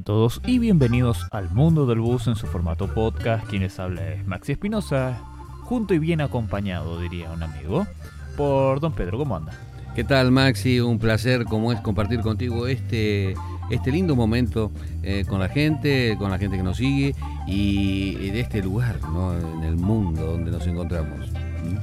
[0.00, 3.46] A todos y bienvenidos al mundo del bus en su formato podcast.
[3.46, 5.20] Quienes habla es Maxi Espinosa,
[5.64, 7.86] junto y bien acompañado, diría un amigo,
[8.34, 9.18] por don Pedro.
[9.18, 9.52] ¿Cómo anda?
[9.94, 10.80] ¿Qué tal Maxi?
[10.80, 13.34] Un placer como es compartir contigo este,
[13.70, 17.14] este lindo momento eh, con la gente, con la gente que nos sigue
[17.46, 19.34] y de este lugar, ¿no?
[19.34, 21.28] en el mundo donde nos encontramos.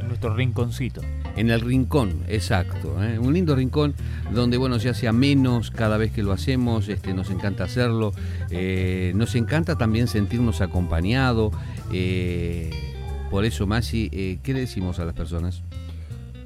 [0.07, 1.01] Nuestro rinconcito.
[1.35, 3.01] En el rincón, exacto.
[3.03, 3.19] ¿eh?
[3.19, 3.93] Un lindo rincón
[4.33, 8.13] donde, bueno, se hace a menos cada vez que lo hacemos, este, nos encanta hacerlo.
[8.49, 11.53] eh, nos encanta también sentirnos acompañados.
[11.91, 12.71] eh,
[13.29, 15.61] por eso, Maxi, eh, ¿qué le decimos a las personas?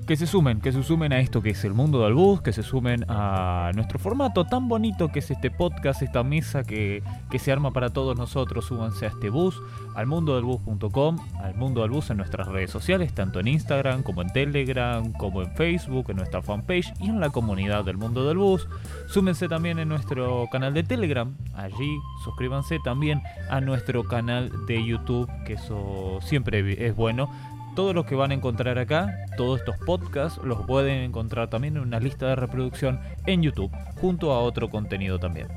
[0.08, 2.52] Que se sumen, que se sumen a esto que es el mundo del bus, que
[2.52, 7.40] se sumen a nuestro formato tan bonito que es este podcast, esta mesa que, que
[7.40, 8.66] se arma para todos nosotros.
[8.66, 9.62] Súbanse a este bus,
[9.96, 14.30] al mundodelbus.com, al mundo del bus en nuestras redes sociales, tanto en Instagram como en
[14.34, 18.68] Telegram, como en Facebook, en nuestra fanpage y en la comunidad del mundo del bus.
[19.08, 25.30] Súmense también en nuestro canal de Telegram, allí suscríbanse también a nuestro canal de YouTube,
[25.46, 27.30] que eso siempre es bueno.
[27.76, 31.84] Todo lo que van a encontrar acá, todos estos podcasts, los pueden encontrar también en
[31.84, 35.48] una lista de reproducción en YouTube, junto a otro contenido también.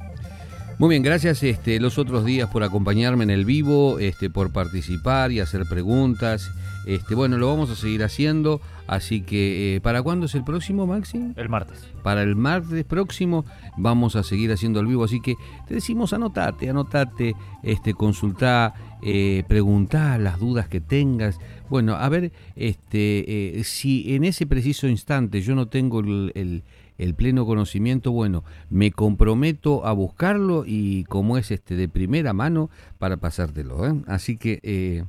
[0.79, 5.31] Muy bien, gracias este, los otros días por acompañarme en el vivo, este, por participar
[5.31, 6.51] y hacer preguntas.
[6.87, 10.87] Este, bueno, lo vamos a seguir haciendo, así que eh, ¿para cuándo es el próximo,
[10.87, 11.33] Maxi?
[11.37, 11.89] El martes.
[12.03, 13.45] Para el martes próximo
[13.77, 15.35] vamos a seguir haciendo el vivo, así que
[15.67, 21.39] te decimos anotate, anotate, este, consultá, eh, preguntá las dudas que tengas.
[21.69, 26.63] Bueno, a ver, este, eh, si en ese preciso instante yo no tengo el, el-
[26.97, 32.71] el pleno conocimiento, bueno, me comprometo a buscarlo y como es este de primera mano
[32.99, 33.85] para pasártelo.
[33.85, 33.95] ¿eh?
[34.07, 35.03] Así que, eh,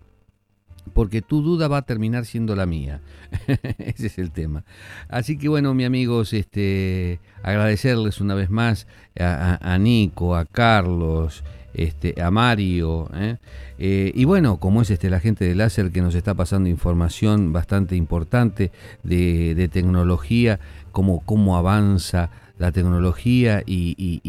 [0.94, 3.02] porque tu duda va a terminar siendo la mía.
[3.78, 4.64] Ese es el tema.
[5.10, 8.88] Así que bueno, mis amigos, este, agradecerles una vez más
[9.20, 11.44] a, a- Nico, a Carlos,
[11.74, 13.38] este, a Mario, ¿eh?
[13.78, 17.52] Eh, y bueno, como es este la gente de Láser que nos está pasando información
[17.52, 18.72] bastante importante
[19.04, 20.60] de, de tecnología,
[20.94, 21.22] cómo,
[21.58, 24.22] avanza la tecnología y- y-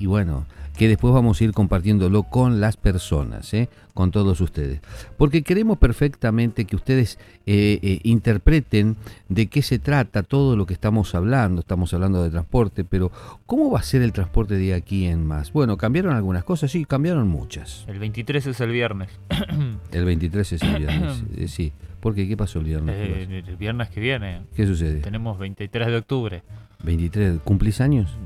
[0.00, 0.46] y bueno,
[0.76, 3.68] que después vamos a ir compartiéndolo con las personas, ¿eh?
[3.94, 4.80] con todos ustedes.
[5.18, 8.96] Porque queremos perfectamente que ustedes eh, eh, interpreten
[9.28, 11.60] de qué se trata todo lo que estamos hablando.
[11.60, 13.12] Estamos hablando de transporte, pero
[13.46, 15.52] ¿cómo va a ser el transporte de aquí en más?
[15.52, 17.84] Bueno, cambiaron algunas cosas, sí, cambiaron muchas.
[17.86, 19.10] El 23 es el viernes.
[19.92, 21.72] El 23 es el viernes, eh, sí.
[22.00, 22.26] ¿Por qué?
[22.26, 22.96] ¿Qué pasó el viernes?
[22.96, 24.42] ¿Qué, Eh, el viernes que viene.
[24.56, 25.00] ¿Qué sucede?
[25.00, 26.42] Tenemos 23 de octubre.
[26.82, 28.16] 23, ¿cumplís años?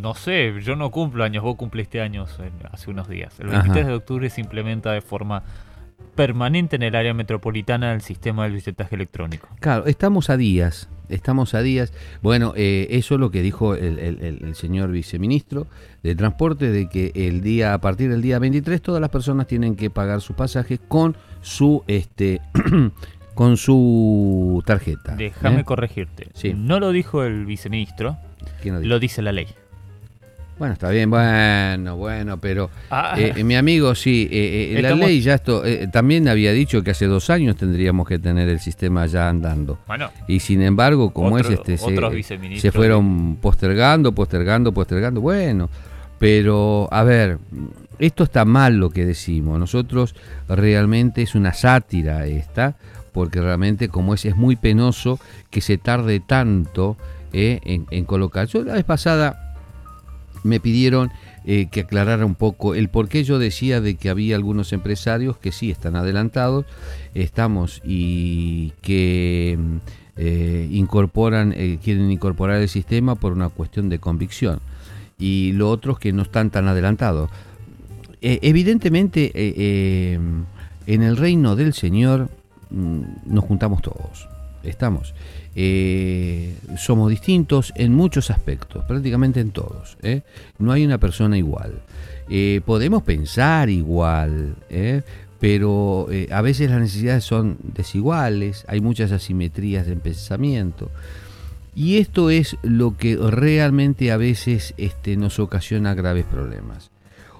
[0.00, 3.38] No sé, yo no cumplo años, vos cumpliste años en- hace unos días.
[3.40, 3.58] El Ajá.
[3.62, 5.42] 23 de octubre se implementa de forma
[6.14, 9.48] permanente en el área metropolitana el sistema del billetaje electrónico.
[9.60, 11.92] Claro, estamos a días, estamos a días.
[12.22, 15.66] Bueno, eh, eso es lo que dijo el, el- señor viceministro
[16.02, 19.76] de Transporte, de que el día, a partir del día 23, todas las personas tienen
[19.76, 22.40] que pagar su pasaje con su, este,
[23.34, 25.14] con su tarjeta.
[25.16, 25.64] Déjame ¿eh?
[25.64, 26.28] corregirte.
[26.34, 26.52] Sí.
[26.54, 28.16] No lo dijo el viceministro,
[28.62, 28.88] ¿Quién lo dijo?
[28.88, 29.46] lo dice la ley.
[30.60, 34.94] Bueno, está bien, bueno, bueno, pero Ah, eh, eh, mi amigo, sí, eh, eh, la
[34.94, 38.60] ley ya esto, eh, también había dicho que hace dos años tendríamos que tener el
[38.60, 39.78] sistema ya andando.
[39.86, 45.22] bueno, Y sin embargo, como Otro- es este, se, viceministros se fueron postergando, postergando, postergando.
[45.22, 45.70] Bueno,
[46.18, 47.38] pero a ver,
[47.98, 49.58] esto está mal lo que decimos.
[49.58, 50.14] Nosotros
[50.46, 52.76] realmente es una sátira esta,
[53.12, 56.98] porque realmente como es, es muy penoso que se tarde tanto
[57.32, 58.46] eh, en, en colocar.
[58.46, 59.49] Yo la vez pasada
[60.42, 61.10] me pidieron
[61.44, 65.38] eh, que aclarara un poco el por qué yo decía de que había algunos empresarios
[65.38, 66.66] que sí están adelantados,
[67.14, 69.58] estamos y que
[70.16, 74.60] eh, incorporan, eh, quieren incorporar el sistema por una cuestión de convicción
[75.18, 77.30] y los otros que no están tan adelantados.
[78.22, 82.28] Evidentemente, en el reino del Señor
[82.68, 84.28] mm, nos juntamos todos,
[84.62, 85.14] estamos.
[85.54, 89.96] Eh, somos distintos en muchos aspectos, prácticamente en todos.
[90.02, 90.22] ¿eh?
[90.58, 91.82] No hay una persona igual.
[92.28, 94.54] Eh, podemos pensar igual,
[95.40, 100.90] pero a veces las necesidades son desiguales, hay muchas asimetrías en pensamiento.
[101.74, 106.90] Y esto es lo que realmente a veces este, nos ocasiona graves problemas.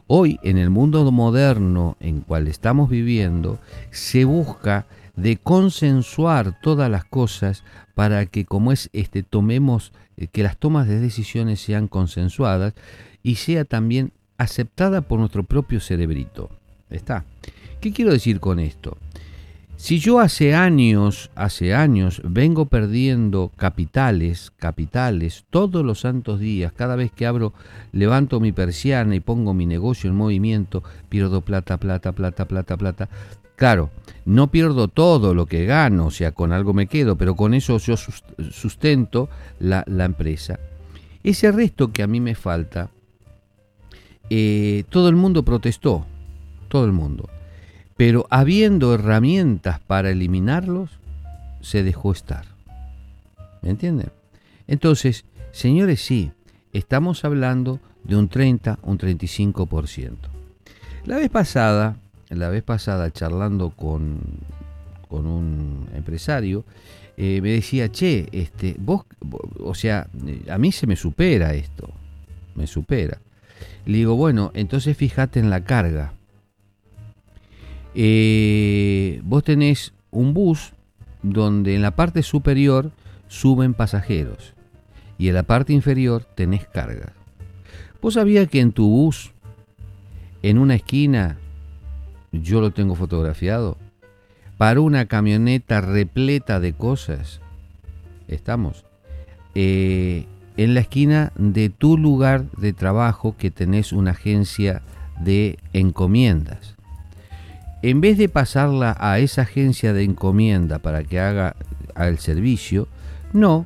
[0.07, 3.61] Hoy, en el mundo moderno en cual estamos viviendo,
[3.93, 7.63] se busca de consensuar todas las cosas
[8.01, 12.73] para que, como es, este, tomemos, eh, que las tomas de decisiones sean consensuadas
[13.23, 16.49] y sea también aceptada por nuestro propio cerebrito.
[16.89, 17.27] ¿Está?
[17.79, 18.97] ¿Qué quiero decir con esto?
[19.77, 26.97] Si yo hace años, hace años, vengo perdiendo capitales, capitales, todos los santos días, cada
[26.97, 27.53] vez que abro,
[27.93, 33.09] levanto mi persiana y pongo mi negocio en movimiento, pierdo plata, plata, plata, plata, plata.
[33.61, 33.91] Claro,
[34.25, 37.77] no pierdo todo lo que gano, o sea, con algo me quedo, pero con eso
[37.77, 39.29] yo sustento
[39.59, 40.59] la, empresa.
[41.23, 42.89] Ese resto que a mí me falta,
[44.31, 46.07] eh, todo el mundo protestó,
[46.69, 47.29] todo el mundo.
[47.99, 50.89] Pero habiendo herramientas para eliminarlos,
[51.61, 52.47] se dejó estar.
[53.61, 54.11] ¿Me entienden?
[54.69, 56.33] Entonces, señores, sí,
[56.73, 60.17] estamos hablando de un 30, un 35%.
[61.05, 61.99] La vez pasada,
[62.39, 64.21] la vez pasada charlando con,
[65.09, 66.65] con un empresario,
[67.17, 69.05] eh, me decía, che, este, vos,
[69.59, 70.09] o sea,
[70.49, 71.91] a mí se me supera esto,
[72.55, 73.21] me supera.
[73.85, 76.15] Le digo, bueno, entonces fíjate en la carga.
[77.95, 80.73] Eh, vos tenés un bus
[81.23, 82.93] donde en la parte superior
[83.27, 84.55] suben pasajeros
[85.19, 87.13] y en la parte inferior tenés cargas.
[88.01, 89.33] ¿Vos sabías que en tu bus,
[90.43, 91.37] en una esquina,
[92.33, 93.77] yo lo tengo fotografiado,
[94.57, 97.41] para una camioneta repleta de cosas,
[98.29, 98.85] estamos,
[99.55, 104.83] eh, en la esquina de tu lugar de trabajo que tenés una agencia
[105.19, 106.77] de encomiendas.
[107.83, 111.57] En vez de pasarla a esa agencia de encomienda para que haga
[111.97, 112.89] el servicio,
[113.33, 113.65] no,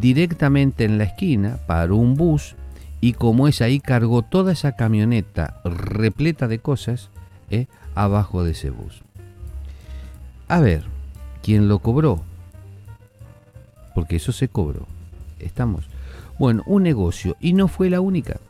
[0.00, 2.54] directamente en la esquina paró un bus
[3.00, 7.10] y como es ahí cargó toda esa camioneta repleta de cosas
[7.50, 7.66] eh,
[8.04, 9.02] abajo de ese bus.
[10.48, 10.84] A ver,
[11.42, 12.22] ¿quién lo cobró?
[13.94, 14.86] Porque eso se cobró.
[15.38, 15.84] Estamos.
[16.38, 18.40] Bueno, un negocio y no fue la única.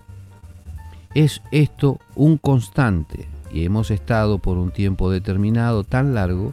[1.15, 6.53] Es esto un constante y hemos estado por un tiempo determinado tan largo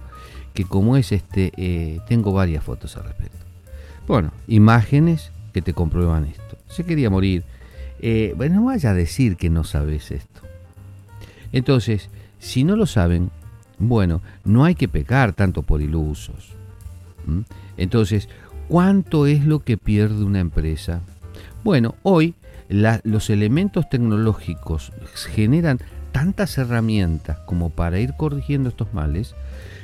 [0.53, 3.37] que como es este, eh, tengo varias fotos al respecto.
[4.07, 6.57] Bueno, imágenes que te comprueban esto.
[6.67, 7.43] Se quería morir.
[7.99, 10.41] Eh, bueno, no vaya a decir que no sabes esto.
[11.51, 13.31] Entonces, si no lo saben,
[13.79, 16.53] bueno, no hay que pecar tanto por ilusos.
[17.77, 18.29] Entonces,
[18.67, 21.01] ¿cuánto es lo que pierde una empresa?
[21.63, 22.35] Bueno, hoy
[22.69, 24.91] los elementos tecnológicos
[25.33, 25.79] generan
[26.11, 29.35] tantas herramientas como para ir corrigiendo estos males,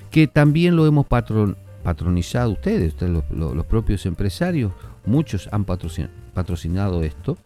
[0.10, 4.72] que también lo hemos patronizado ustedes, los, propios empresarios,
[5.06, 7.38] muchos han patrocinado esto,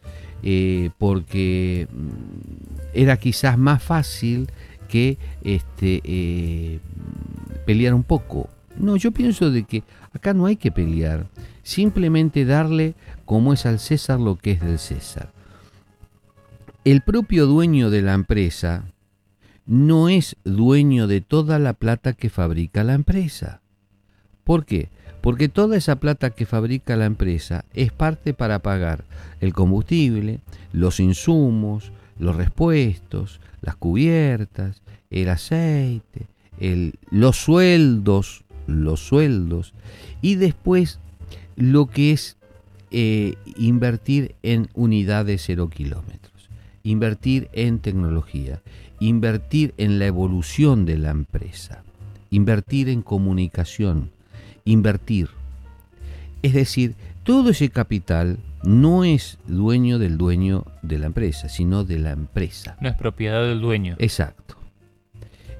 [0.43, 4.47] eh, porque mm, era quizás más fácil
[4.87, 6.79] que este, eh,
[7.65, 8.49] pelear un poco.
[8.77, 11.27] No, yo pienso de que acá no hay que pelear,
[11.63, 12.95] simplemente darle
[13.25, 15.31] como es al César lo que es del César
[16.89, 18.85] el propio dueño de la empresa
[19.65, 23.59] no es dueño de toda la plata que fabrica la empresa.
[24.45, 24.87] ¿Por qué?
[25.19, 29.03] Porque toda esa plata que fabrica la empresa es parte para pagar
[29.41, 30.39] el combustible,
[30.71, 36.27] los insumos, los repuestos, las cubiertas, el aceite,
[37.11, 39.73] los sueldos, los sueldos
[40.21, 40.99] y después
[41.55, 42.37] lo que es
[42.91, 46.27] eh, invertir en unidades cero kilómetros
[46.87, 48.61] invertir en tecnología,
[48.99, 51.83] invertir en la evolución de la empresa,
[52.29, 54.11] invertir en comunicación,
[54.63, 55.29] invertir.
[56.43, 61.99] Es decir, todo ese capital no es dueño del dueño de la empresa, sino de
[61.99, 62.77] la empresa.
[62.81, 63.95] No es propiedad del dueño.
[63.99, 64.55] Exacto.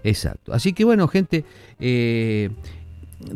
[0.04, 0.54] Exacto.
[0.54, 1.44] Así que bueno, gente,
[1.80, 2.50] eh,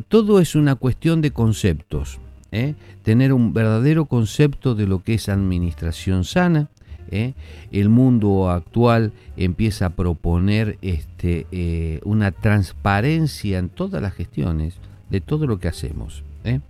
[0.08, 2.20] todo es una cuestión de conceptos.
[2.52, 2.76] ¿eh?
[3.04, 6.70] Tener un verdadero concepto de lo que es administración sana,
[7.10, 7.34] ¿eh?
[7.72, 14.76] el mundo actual empieza a proponer este, una transparencia en todas las gestiones
[15.10, 16.24] de todo lo que hacemos.
[16.44, 16.62] ¿eh?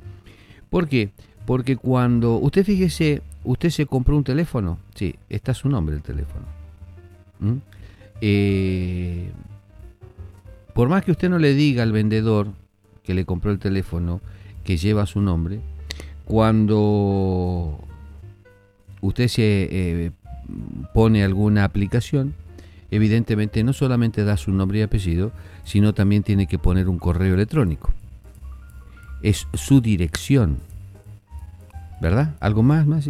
[1.45, 6.45] Porque cuando usted fíjese, usted se compró un teléfono, sí, está su nombre el teléfono.
[10.73, 12.49] por más que usted no le diga al vendedor
[13.03, 14.21] que le compró el teléfono
[14.63, 15.59] que lleva su nombre,
[16.25, 17.79] cuando
[19.01, 20.11] usted se
[20.93, 22.33] pone alguna aplicación,
[22.91, 25.31] evidentemente no solamente da su nombre y apellido,
[25.63, 27.91] sino también tiene que poner un correo electrónico.
[29.21, 30.57] Es su dirección.
[32.01, 32.31] ¿Verdad?
[32.39, 33.07] ¿Algo más, más?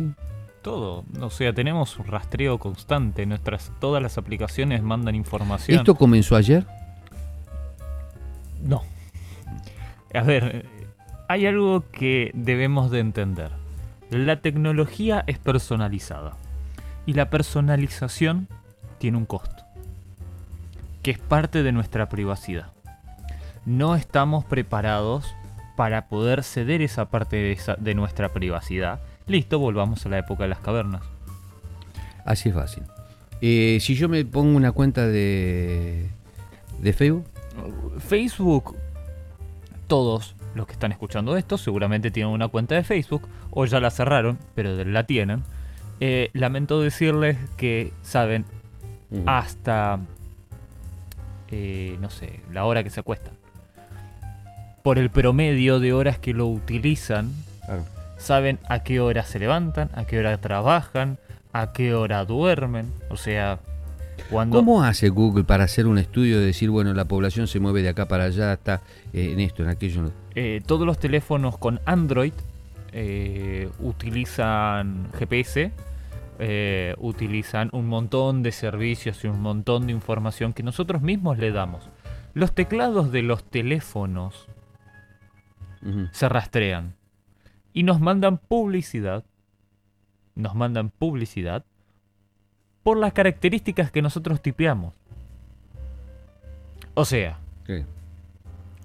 [0.61, 5.79] Todo, o sea, tenemos un rastreo constante, nuestras todas las aplicaciones mandan información.
[5.79, 6.67] ¿Esto comenzó ayer?
[8.61, 8.83] No.
[10.13, 10.67] A ver,
[11.29, 13.49] hay algo que debemos de entender.
[14.11, 16.33] La tecnología es personalizada.
[17.05, 18.47] Y la personalización
[18.99, 19.63] tiene un costo,
[21.01, 22.67] que es parte de nuestra privacidad.
[23.65, 25.33] no estamos preparados
[25.81, 28.99] para poder ceder esa parte de, esa- de nuestra privacidad.
[29.25, 31.01] Listo, volvamos a la época de las cavernas.
[32.23, 32.83] Así es fácil.
[33.41, 36.07] Eh, si yo me pongo una cuenta de,
[36.77, 37.25] de Facebook,
[37.97, 38.75] Facebook,
[39.87, 43.89] todos los que están escuchando esto seguramente tienen una cuenta de Facebook o ya la
[43.89, 45.41] cerraron, pero la tienen.
[45.99, 48.45] Eh, lamento decirles que saben
[49.09, 49.23] Ujú.
[49.25, 49.97] hasta,
[51.49, 53.40] eh, no sé, la hora que se acuestan.
[54.83, 57.31] Por el promedio de horas que lo utilizan,
[57.65, 57.83] Claro.
[58.17, 61.17] saben a qué hora se levantan, a qué hora trabajan,
[61.53, 62.91] a qué hora duermen.
[63.09, 63.59] O sea,
[64.29, 64.57] cuando...
[64.57, 67.89] ¿Cómo hace Google para hacer un estudio de decir, bueno, la población se mueve de
[67.89, 68.81] acá para allá, está
[69.13, 70.11] eh, en esto, en aquello?
[70.35, 72.33] Eh, todos los teléfonos con Android
[72.91, 75.71] eh, utilizan GPS,
[76.97, 81.87] utilizan un montón de servicios y un montón de información que nosotros mismos le damos.
[82.33, 84.47] Los teclados de los teléfonos
[86.11, 86.95] Se rastrean
[87.73, 89.23] y nos mandan publicidad.
[90.35, 91.63] Nos mandan publicidad
[92.83, 94.93] por las características que nosotros tipeamos.
[96.93, 97.37] O sea,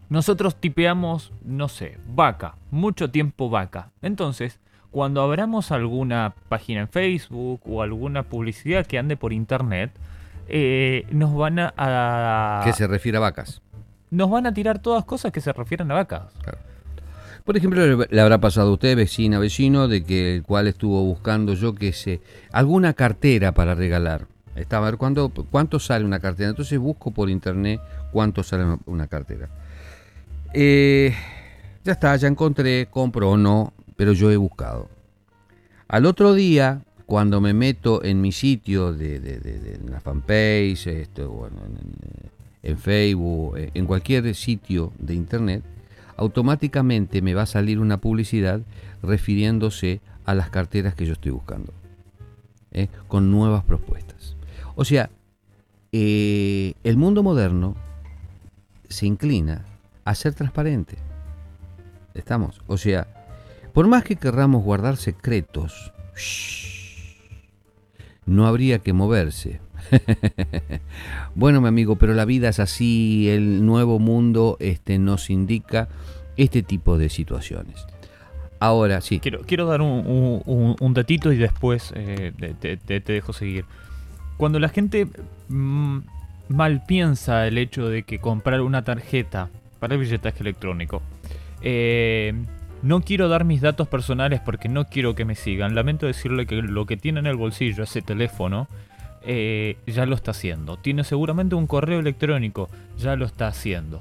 [0.08, 3.90] nosotros tipeamos, no sé, vaca, mucho tiempo vaca.
[4.02, 4.60] Entonces,
[4.90, 9.90] cuando abramos alguna página en Facebook o alguna publicidad que ande por internet,
[10.48, 13.60] eh, nos van a, a- Que se refiere a vacas.
[14.10, 16.32] nos van a tirar todas cosas que se refieren a vacas.
[17.46, 21.54] Por ejemplo, le- habrá pasado a usted, vecina, vecino, de que el cual estuvo buscando
[21.54, 22.20] yo que sé,
[22.52, 24.26] alguna cartera para regalar.
[24.56, 26.50] Estaba a ver cuánto, cuánto sale una cartera.
[26.50, 27.80] Entonces busco por internet
[28.12, 29.48] cuánto sale una- cartera.
[30.52, 31.14] Eh,
[31.84, 34.88] ya está, ya encontré, compro o no, pero yo he buscado.
[35.86, 41.58] Al otro día, cuando me meto en mi sitio de, de la fanpage, esto, bueno,
[41.64, 42.36] en, en-
[42.72, 45.62] en Facebook, en cualquier sitio de internet,
[46.16, 48.62] automáticamente me va a salir una publicidad
[49.02, 51.72] refiriéndose a las carteras que yo estoy buscando,
[52.72, 52.88] ¿eh?
[53.08, 54.36] con nuevas propuestas.
[54.74, 55.10] O sea,
[55.92, 57.76] eh, el mundo moderno
[58.88, 59.64] se inclina
[60.04, 60.96] a ser transparente.
[62.14, 62.60] ¿Estamos?
[62.66, 63.06] O sea,
[63.72, 65.92] por más que querramos guardar secretos,
[68.24, 69.60] no habría que moverse.
[71.34, 75.88] bueno, mi amigo, pero la vida es así, el nuevo mundo este, nos indica
[76.36, 77.86] este tipo de situaciones.
[78.58, 79.20] Ahora, sí.
[79.20, 80.42] Quiero, dar un,
[80.80, 83.64] un- datito y después eh, te dejo seguir.
[84.36, 85.06] Cuando la gente
[85.48, 85.98] mm,
[86.48, 91.02] mal piensa el hecho de que comprar una tarjeta para el billetaje electrónico,
[91.62, 92.34] eh,
[92.82, 95.74] no quiero dar mis datos personales porque no quiero que me sigan.
[95.74, 98.68] Lamento decirle que lo que tiene en el bolsillo, ese teléfono,
[99.26, 100.76] eh, ya lo está haciendo.
[100.76, 104.00] Tiene seguramente un correo electrónico, ya lo está haciendo.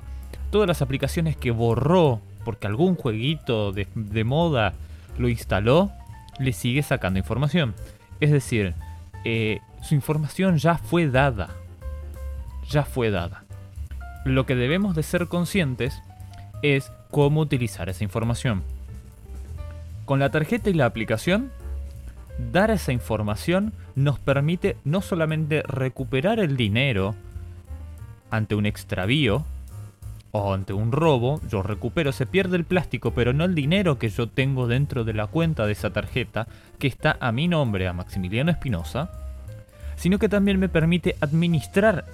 [0.52, 4.74] Todas las aplicaciones que borró porque algún jueguito de, moda
[5.18, 5.92] lo instaló,
[6.40, 7.74] le sigue sacando información.
[8.20, 8.76] Es decir,
[9.26, 11.50] eh, su información ya fue dada.
[12.70, 13.44] Ya fue dada.
[14.26, 16.02] Lo que debemos de ser conscientes
[16.62, 18.64] es cómo utilizar esa información.
[20.06, 21.52] Con la tarjeta y la aplicación,
[22.38, 27.16] dar esa información nos permite no solamente recuperar el dinero
[28.32, 29.46] ante un extravío
[30.32, 34.10] o ante un robo, yo recupero, se pierde el plástico, pero no el dinero que
[34.10, 37.94] yo tengo dentro de la cuenta de esa tarjeta que está a mi nombre, a
[37.94, 39.12] Maximiliano Espinosa,
[39.96, 42.06] sino que también me permite administrar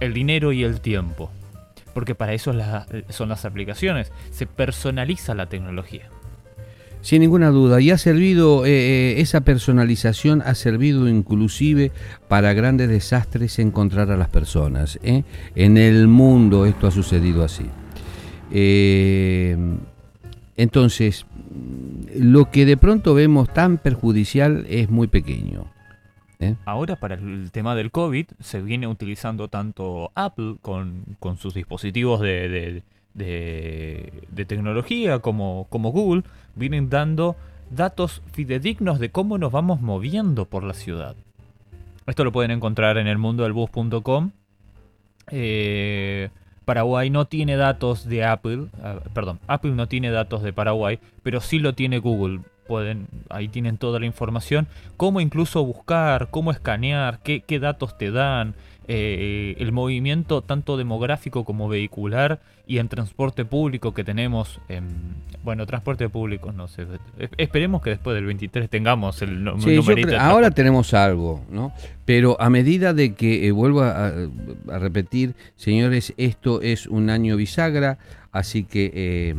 [0.00, 1.30] el dinero y el tiempo.
[1.92, 2.54] Porque para eso
[3.10, 6.08] son las aplicaciones, se personaliza la tecnología.
[7.06, 11.92] Sin ninguna duda, y ha servido, eh, eh, esa personalización ha servido inclusive
[12.26, 14.98] para grandes desastres encontrar a las personas.
[15.04, 15.22] ¿eh?
[15.54, 17.66] En el mundo esto ha sucedido así.
[20.56, 21.26] Entonces,
[22.18, 25.66] lo que de pronto vemos tan perjudicial es muy pequeño.
[26.64, 31.04] Ahora para el tema del COVID se viene utilizando tanto Apple con,
[31.38, 32.82] sus dispositivos de-
[33.16, 36.22] de- tecnología como, como Google,
[36.54, 37.36] vienen dando
[37.70, 41.16] datos fidedignos de cómo nos vamos moviendo por la ciudad.
[42.06, 44.30] Esto lo pueden encontrar en el mundo del bus.com.
[45.30, 46.28] Eh,
[46.64, 51.40] Paraguay no tiene datos de Apple, ah, perdón, Apple no tiene datos de Paraguay, pero
[51.40, 52.40] sí lo tiene Google.
[52.66, 58.10] Pueden, ahí tienen toda la información, cómo incluso buscar, cómo escanear, qué, qué datos te
[58.10, 58.54] dan,
[58.88, 64.60] eh, el movimiento tanto demográfico como vehicular y en transporte público que tenemos,
[65.42, 66.86] bueno, transporte público, no sé,
[67.36, 70.20] esperemos que después del 23 tengamos el número.
[70.20, 71.72] ahora tenemos algo, ¿no?
[72.04, 74.12] Pero a medida de que, eh, vuelvo a,
[74.78, 77.98] repetir, señores, esto es un año bisagra,
[78.30, 79.34] así que eh,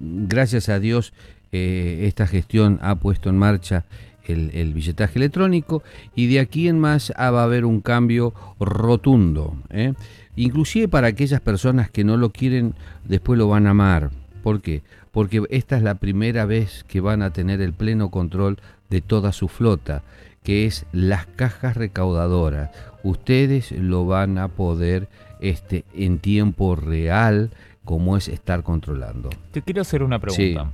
[0.00, 1.14] gracias a Dios
[1.52, 3.84] esta gestión ha puesto en marcha
[4.32, 5.82] el, billetaje electrónico
[6.14, 9.56] y de aquí en más ah, va a haber un cambio rotundo.
[9.70, 9.94] ¿eh?
[10.36, 14.10] Inclusive para aquellas personas que no lo quieren, después lo van a amar.
[14.42, 14.82] ¿Por qué?
[15.12, 19.32] Porque esta es la primera vez que van a tener el pleno control de toda
[19.32, 20.02] su flota,
[20.42, 22.70] que es las cajas recaudadoras.
[23.02, 25.08] Ustedes lo van a poder
[25.40, 27.50] este, en tiempo real,
[27.84, 29.30] como es estar controlando.
[29.50, 30.70] Te quiero hacer una pregunta.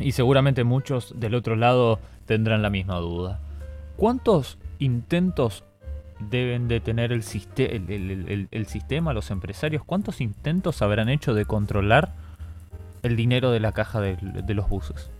[0.00, 3.40] Y seguramente muchos del otro lado tendrán la misma duda.
[3.96, 5.64] ¿Cuántos intentos
[6.18, 9.84] deben de tener el, sistema, los empresarios?
[9.84, 12.12] ¿Cuántos intentos habrán hecho de controlar
[13.02, 15.10] el dinero de la caja de, los buses?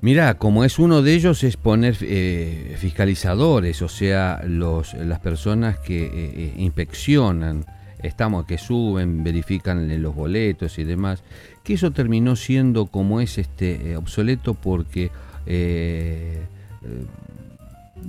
[0.00, 5.78] Mira, como es uno de ellos es poner eh, fiscalizadores, o sea, los, las personas
[5.78, 7.66] que eh, eh, inspeccionan,
[8.02, 11.22] estamos, que suben, verifican los boletos y demás
[11.70, 15.12] que eso terminó siendo como es este eh, obsoleto porque
[15.46, 16.44] eh,
[16.82, 17.04] eh,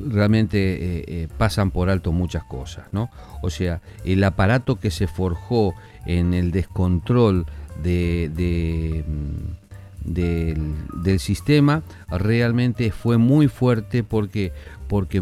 [0.10, 3.12] realmente pasan por alto muchas cosas, ¿no?
[3.44, 5.76] O sea, el aparato que se forjó
[6.08, 7.46] en el descontrol
[7.84, 9.61] de, mm,
[10.04, 14.52] del, sistema realmente fue muy fuerte porque
[14.88, 15.22] porque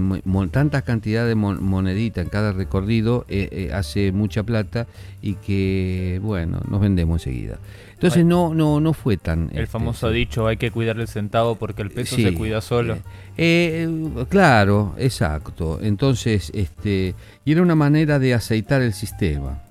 [0.51, 3.25] tanta cantidad de monedita en cada recorrido
[3.74, 4.88] hace mucha plata
[5.21, 7.59] y que bueno nos vendemos enseguida
[8.00, 9.50] entonces no, no, no fue tan...
[9.51, 12.93] El este, famoso dicho, hay que cuidar el centavo porque el peso se cuida solo.
[12.95, 15.79] Eh, eh, claro, exacto.
[15.81, 19.62] Entonces, este, y era una manera de aceitar el sistema.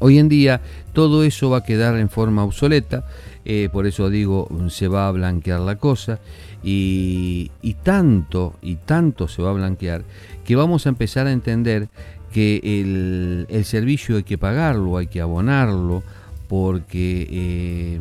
[0.00, 0.60] Hoy en día
[0.92, 3.06] todo eso va a quedar en forma obsoleta,
[3.46, 6.18] eh, por eso digo, se va a blanquear la cosa,
[6.62, 10.04] y, y tanto, y tanto se va a blanquear,
[10.44, 11.88] que vamos a empezar a entender
[12.32, 16.02] que el, el servicio hay que pagarlo, hay que abonarlo,
[16.48, 18.00] porque eh,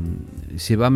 [0.58, 0.92] se va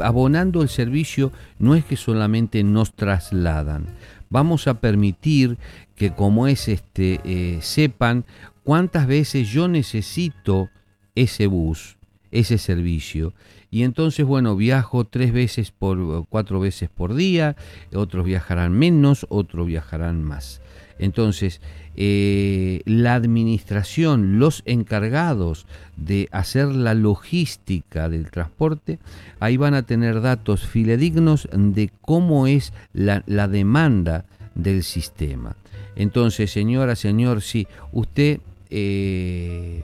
[0.00, 3.86] abonando el servicio, no es que solamente nos trasladan,
[4.30, 5.58] vamos a permitir
[5.96, 8.24] que como es este eh, sepan
[8.64, 10.70] cuántas veces yo necesito
[11.14, 11.96] ese bus,
[12.30, 13.32] ese servicio.
[13.74, 17.56] Y entonces, bueno, viajo tres veces por cuatro veces por día,
[17.92, 20.60] otros viajarán menos, otros viajarán más.
[21.00, 21.60] Entonces,
[21.96, 29.00] eh, la administración, los encargados de hacer la logística del transporte,
[29.40, 35.56] ahí van a tener datos fidedignos de cómo es la, demanda del sistema.
[35.96, 38.38] Entonces, señora, señor, si usted
[38.70, 39.82] eh,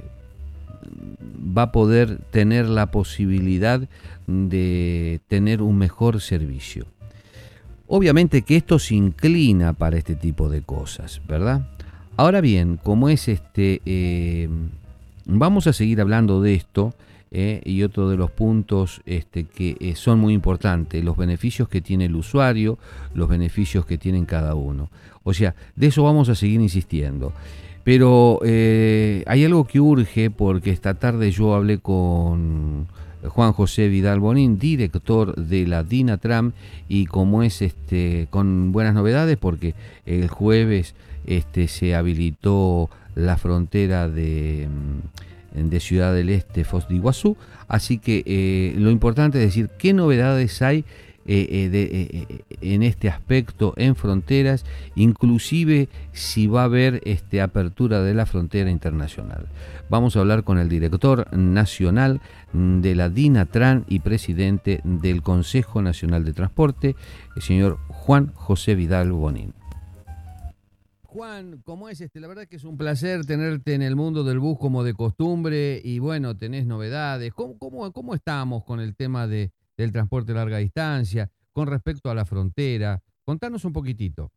[1.56, 3.80] va a poder tener la posibilidad
[4.26, 6.86] de tener un mejor servicio.
[7.86, 11.66] Obviamente que esto se inclina para este tipo de cosas, ¿verdad?
[12.16, 14.48] Ahora bien, como es este, eh,
[15.24, 16.94] vamos a seguir hablando de esto
[17.32, 21.80] eh, y otro de los puntos este, que eh, son muy importantes, los beneficios que
[21.80, 22.78] tiene el usuario,
[23.14, 24.90] los beneficios que tienen cada uno.
[25.22, 27.32] O sea, de eso vamos a seguir insistiendo.
[27.84, 32.86] Pero hay algo que urge porque esta tarde yo hablé con
[33.28, 36.52] Juan José Vidal Bonín, director de la DINATRAM,
[36.88, 39.74] y como es este, con buenas novedades, porque
[40.06, 40.94] el jueves
[41.26, 47.36] este, se habilitó la frontera de, mm, Ciudad del Este, Foz de Iguazú,
[47.68, 50.84] así que eh, lo importante es decir qué novedades hay
[51.26, 58.14] eh, eh, en este aspecto en fronteras, inclusive si va a haber este, apertura de
[58.14, 59.46] la frontera internacional.
[59.90, 62.20] Vamos a hablar con el director nacional
[62.52, 66.96] de la DINATRAN y presidente del Consejo Nacional de Transporte,
[67.36, 69.52] el señor Juan José Vidal Bonín.
[71.02, 72.20] Juan, ¿cómo es este?
[72.20, 75.80] La verdad que es un placer tenerte en el mundo del bus como de costumbre
[75.84, 77.34] y bueno, tenés novedades.
[77.34, 82.10] ¿Cómo, cómo, cómo estamos con el tema de, del transporte a larga distancia con respecto
[82.10, 83.02] a la frontera?
[83.24, 84.32] Contanos un poquitito.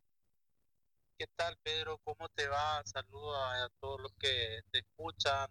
[1.16, 1.98] ¿Qué tal, Pedro?
[2.04, 2.82] ¿Cómo te va?
[2.84, 5.48] Saludos a todos los que te escuchan.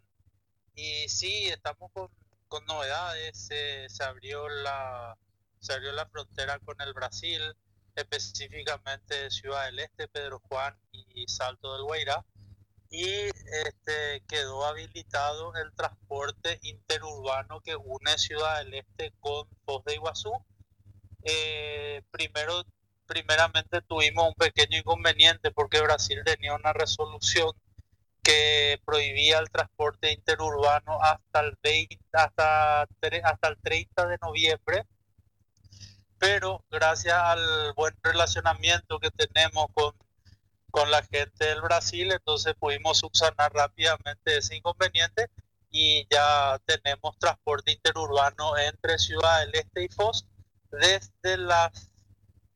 [0.75, 2.09] Y sí, estamos con
[2.53, 3.35] con novedades.
[3.47, 5.17] se, abrió la,
[5.59, 7.41] se abrió la frontera con el Brasil,
[7.95, 12.23] específicamente Ciudad del Este, Pedro Juan y Salto del Guaira.
[12.93, 19.95] Y este, quedó habilitado el transporte interurbano que une Ciudad del Este con Foz de
[19.95, 20.31] Iguazú.
[21.23, 22.63] Eh, primero,
[23.07, 27.51] primeramente tuvimos un pequeño inconveniente porque Brasil tenía una resolución
[28.21, 34.85] que prohibía el transporte interurbano hasta el 20, hasta, hasta el 30 de noviembre
[36.23, 39.93] pero gracias al buen relacionamiento que tenemos con
[40.73, 45.27] con la gente del Brasil, entonces pudimos subsanar rápidamente ese inconveniente
[45.69, 50.25] y ya tenemos transporte interurbano entre Ciudad del Este y Foz
[50.71, 51.91] desde las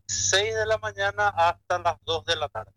[0.08, 2.71] 6 de la mañana hasta las 2 de la tarde.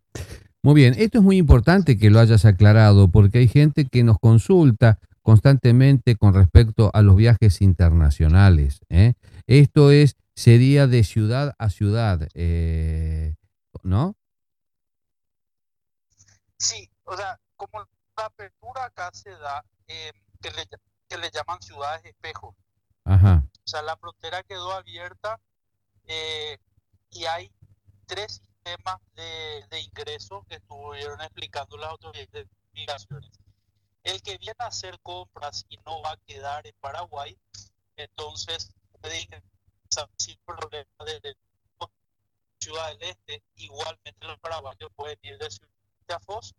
[0.62, 4.18] Muy bien, esto es muy importante que lo hayas aclarado porque hay gente que nos
[4.18, 8.80] consulta constantemente con respecto a los viajes internacionales.
[8.90, 9.14] ¿eh?
[9.46, 13.36] Esto es, sería de ciudad a ciudad, eh,
[13.82, 14.16] ¿no?
[16.60, 17.80] Sí, o sea, como
[18.16, 20.68] la apertura acá se da, eh, que, le,
[21.08, 22.54] que le llaman ciudades espejo.
[23.04, 23.42] Ajá.
[23.64, 25.40] O sea, la frontera quedó abierta
[26.04, 26.58] eh,
[27.12, 27.50] y hay
[28.04, 33.30] tres sistemas de, de ingreso que estuvieron explicando las autoridades de migraciones.
[34.04, 37.38] El que viene a hacer compras y no va a quedar en Paraguay,
[37.96, 38.70] entonces
[39.00, 41.36] puede ingresar sin problema desde
[42.58, 43.42] Ciudad del Este.
[43.56, 45.79] Igualmente los paraguayos pueden ir de Ciudad
[46.12, 46.52] a Foz,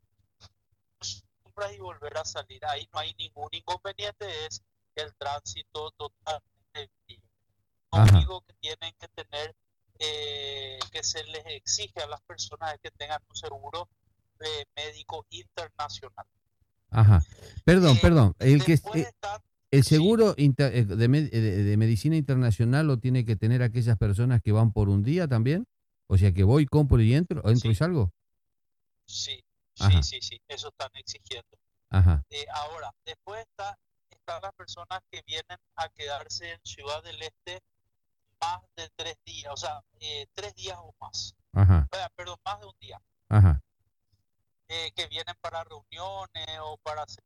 [1.44, 2.64] compras y volver a salir.
[2.66, 4.62] Ahí no hay ningún inconveniente, es
[4.96, 7.26] el tránsito totalmente libre.
[7.94, 9.56] Lo único que tienen que tener,
[10.00, 13.90] eh, que se les exige a las personas es que tengan un seguro
[14.40, 16.26] de médico internacional.
[16.90, 17.22] Ajá.
[17.64, 18.36] Perdón, Eh, perdón.
[18.40, 19.12] El que eh,
[19.72, 19.96] el sí.
[19.96, 24.52] seguro inter- de, med- de- de medicina internacional lo tiene que tener aquellas personas que
[24.52, 25.66] van por un día también.
[26.08, 28.12] O sea que voy, compro y entro, entro y salgo.
[29.12, 29.44] Sí,
[29.80, 29.92] Ajá.
[29.92, 31.58] sí, sí, sí, eso están exigiendo.
[31.90, 32.24] Ajá.
[32.30, 33.78] Eh, ahora, después está,
[34.10, 37.62] están las personas que vienen a quedarse en Ciudad del Este
[38.40, 41.36] más de tres días, o sea, eh, tres días o más.
[41.54, 41.88] Ajá.
[42.16, 43.02] Perdón, más de un día.
[43.30, 43.62] Ajá.
[44.68, 47.24] eh, que vienen para reuniones o para hacer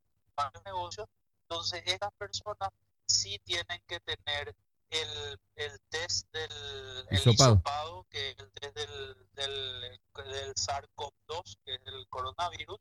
[0.64, 1.06] negocios.
[1.42, 2.70] Entonces, estas personas
[3.06, 4.54] sí tienen que tener
[4.90, 7.54] el, el test del el Hisopado.
[7.54, 12.78] hisopado, que es el test del, del, del SARS-CoV-2, que es el coronavirus,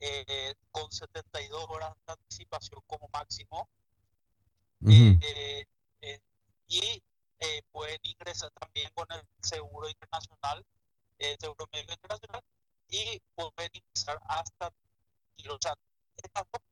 [0.00, 3.68] eh, con 72 horas de anticipación como máximo.
[4.80, 4.92] Ujú.
[4.92, 5.66] Eh, eh,
[6.02, 6.20] eh,
[6.68, 7.02] y
[7.40, 10.64] eh, pueden ingresar también con el seguro internacional,
[11.18, 12.42] el seguro médico internacional,
[12.88, 14.72] y pueden ingresar hasta
[15.36, 15.74] y, o sea,
[16.16, 16.62] estas dos,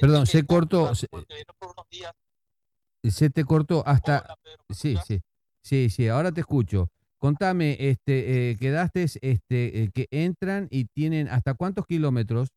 [0.00, 1.24] Perdón, se cortó, se- por
[1.70, 2.12] unos días.
[3.10, 4.20] Se te cortó hasta...
[4.24, 5.20] Hola, Pedro, ¿me Sí, sí,
[5.62, 6.88] sí, sí, ahora te escucho.
[7.18, 12.48] Contame, este, eh, quedaste, este, eh, que entran y tienen hasta cuántos kilómetros.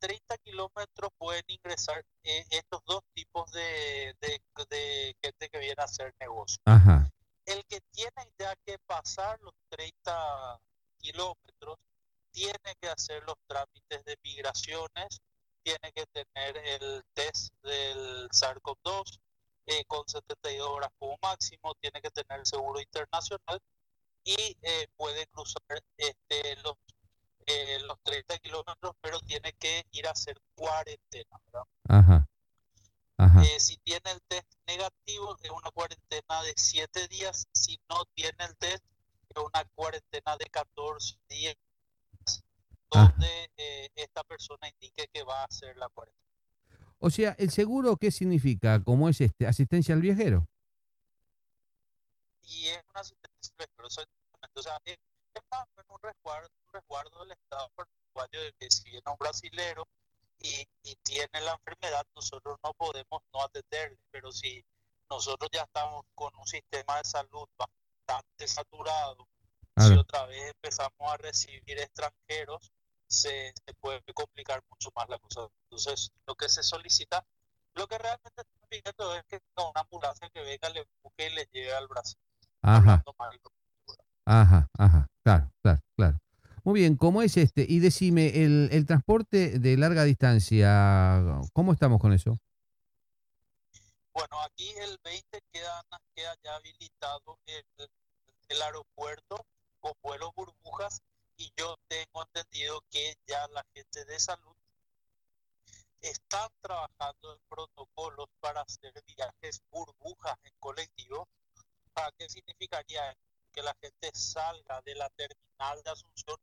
[0.00, 5.84] 30 kilómetros pueden ingresar eh, estos dos tipos de, de, de gente que viene a
[5.84, 6.58] hacer negocio.
[6.64, 7.10] Ajá,
[7.46, 10.60] el que tiene ya que pasar los 30
[10.98, 11.78] kilómetros
[12.30, 15.20] tiene que hacer los trámites de migraciones,
[15.62, 19.20] tiene que tener el test del SARS-CoV-2
[19.66, 23.60] eh, con 72 horas como máximo, tiene que tener seguro internacional
[24.24, 25.62] y eh, puede cruzar
[25.96, 26.74] este, los,
[27.46, 31.40] eh, los 30 kilómetros, pero tiene que ir a hacer cuarentena.
[31.46, 31.66] ¿verdad?
[31.88, 32.28] ajá,
[33.16, 37.46] ajá, Eh, si tiene el test negativo, es una cuarentena de 7 días.
[37.52, 38.84] Si no tiene el test,
[39.28, 41.56] es una cuarentena de 14 días.
[42.90, 46.20] Donde eh, esta persona indique que va a hacer la cuarentena.
[46.98, 48.82] O sea, ¿el seguro qué significa?
[48.82, 49.46] ¿Cómo es este?
[49.46, 50.46] ¿Asistencia al viajero?
[52.42, 54.98] Y es una asistencia pero exactamente, o sea, es,
[55.50, 59.86] más un resguardo, un resguardo del Estado paraguayo de que si viene un brasilero
[60.38, 64.64] y, y tiene la enfermedad, nosotros no podemos no atenderle, pero si
[65.08, 69.26] nosotros ya estamos con un sistema de salud bastante saturado,
[69.76, 72.70] si otra vez empezamos a recibir extranjeros,
[73.10, 75.48] se, se puede complicar mucho más la cosa.
[75.64, 77.26] Entonces, lo que se solicita,
[77.74, 81.34] lo que realmente está pidiendo es que tenga una ambulancia que venga, le busque y
[81.34, 82.18] le lleve al Brasil.
[82.62, 83.02] Ajá,
[84.24, 86.20] ajá, ajá, claro, claro, claro.
[86.62, 87.66] Muy bien, ¿cómo es este?
[87.68, 92.38] Y decime, el, el transporte de larga distancia, ¿cómo estamos con eso?
[94.12, 95.82] Bueno, aquí el 20 queda,
[96.14, 97.64] queda ya habilitado el,
[98.48, 99.46] el aeropuerto
[99.80, 101.00] con vuelos burbujas
[101.40, 104.54] y yo tengo entendido que ya la gente de salud
[106.02, 111.26] están trabajando en protocolos para hacer viajes burbujas en colectivo.
[111.94, 113.16] ¿Para qué significaría?
[113.52, 116.36] Que la gente salga de la terminal de Asunción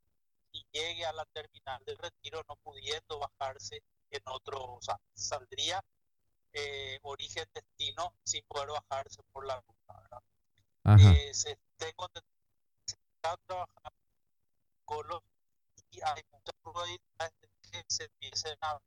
[0.52, 5.84] y llegue a la terminal de retiro no pudiendo bajarse en otro, o sea, saldría
[6.54, 10.24] eh, origen destino sin poder bajarse por la ruta, ¿verdad?
[11.00, 12.10] Eh, se, tengo
[12.88, 13.97] está trabajando
[14.88, 15.22] con los
[15.92, 18.80] y hay muchas probabilidades de que se empiecen a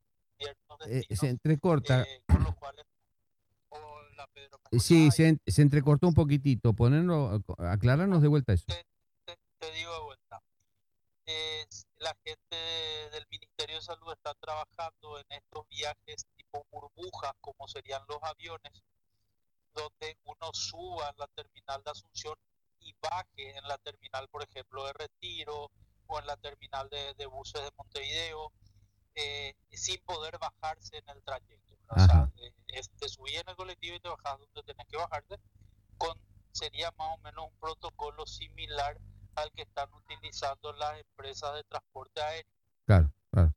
[0.87, 2.03] eh, se entrecorta.
[2.03, 2.87] Eh, con los cuales
[3.69, 4.59] Hola, Pedro.
[4.79, 6.73] Sí, se, se, entrecortó un poquitito.
[6.73, 8.65] Ponerlo, aclararnos de vuelta eso.
[8.67, 8.85] Te,
[9.27, 10.43] te, te digo de vuelta.
[11.27, 11.67] Eh,
[11.99, 12.57] la gente
[13.13, 18.73] del Ministerio de Salud está trabajando en estos viajes tipo burbujas, como serían los aviones,
[19.75, 22.35] donde uno suba en la terminal de Asunción
[22.81, 25.71] y baje en la terminal, por ejemplo, de Retiro
[26.11, 28.53] o en la terminal de, de buses de Montevideo,
[29.15, 31.77] eh, sin poder bajarse en el trayecto.
[31.89, 35.37] O sea, eh, te subí en el colectivo y te bajas donde tenés que bajarte,
[35.99, 36.17] con,
[36.53, 38.99] sería más o menos un protocolo similar
[39.35, 42.53] al que están utilizando las empresas de transporte aéreo.
[42.87, 43.55] Claro, claro.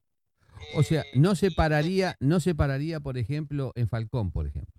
[0.75, 4.72] O sea, no se pararía, no se pararía, por ejemplo, en Falcón, por ejemplo.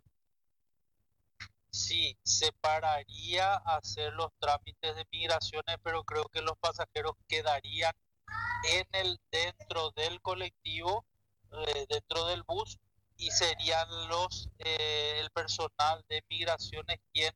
[2.24, 7.92] Se pararía a hacer los trámites de migraciones, pero creo que los pasajeros quedarían
[8.72, 11.04] en el dentro del colectivo,
[11.52, 12.78] eh, dentro del bus,
[13.16, 17.32] y serían los eh, el personal de migraciones quien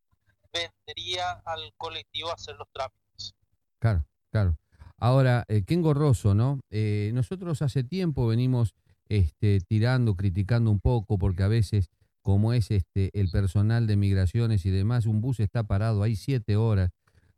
[0.53, 3.35] vendría al colectivo a hacer los trámites.
[3.79, 4.57] Claro, claro.
[4.97, 6.61] Ahora, eh, qué engorroso, ¿no?
[6.71, 8.75] Eh, nosotros hace tiempo venimos
[9.09, 11.89] este, tirando, criticando un poco, porque a veces,
[12.29, 16.57] como es este, el personal de migraciones y demás, un bus está parado ahí siete
[16.57, 16.91] horas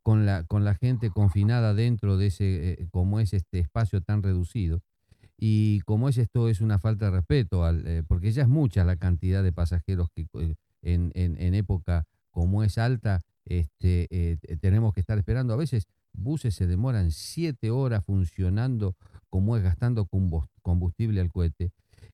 [0.02, 4.20] con la, con la gente confinada dentro de ese, eh, como es este espacio tan
[4.24, 4.82] reducido.
[5.38, 8.96] Y como es esto, es una falta de respeto, eh, porque ya es mucha la
[8.96, 10.26] cantidad de pasajeros que
[10.82, 15.54] en, en, en época como es alta, este, tenemos que estar esperando.
[15.54, 18.96] A veces buses se demoran siete horas funcionando
[19.28, 20.08] como es gastando
[20.62, 21.70] combustible al cohete.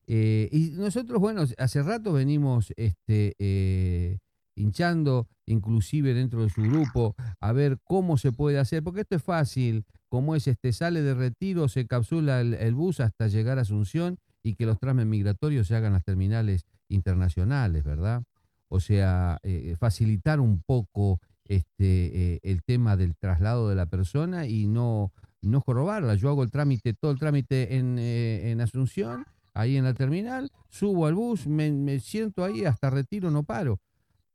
[0.07, 4.17] Eh, y nosotros, bueno, hace rato venimos este, eh,
[4.55, 9.23] hinchando, inclusive dentro de su grupo, a ver cómo se puede hacer, porque esto es
[9.23, 14.17] fácil, como es, este, sale de retiro, se capsula el, bus hasta llegar a Asunción
[14.43, 18.23] y que los trámites migratorios se hagan las terminales internacionales, ¿verdad?
[18.69, 24.47] O sea, eh, facilitar un poco este, eh, el tema del traslado de la persona
[24.47, 26.15] y no, no jorobarla.
[26.15, 29.25] Yo hago el trámite, todo el trámite en, eh, en Asunción,
[29.57, 33.79] ahí en la terminal, subo al bus, me, siento ahí, hasta retiro, no paro.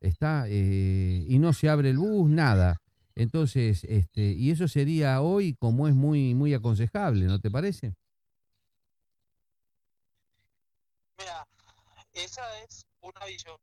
[0.01, 2.81] Está, eh, y no se abre el bus, nada.
[3.15, 7.95] Entonces, este, y eso sería hoy como es muy, muy aconsejable, ¿no te parece?
[11.19, 11.47] Mira,
[12.15, 13.57] esa es una visión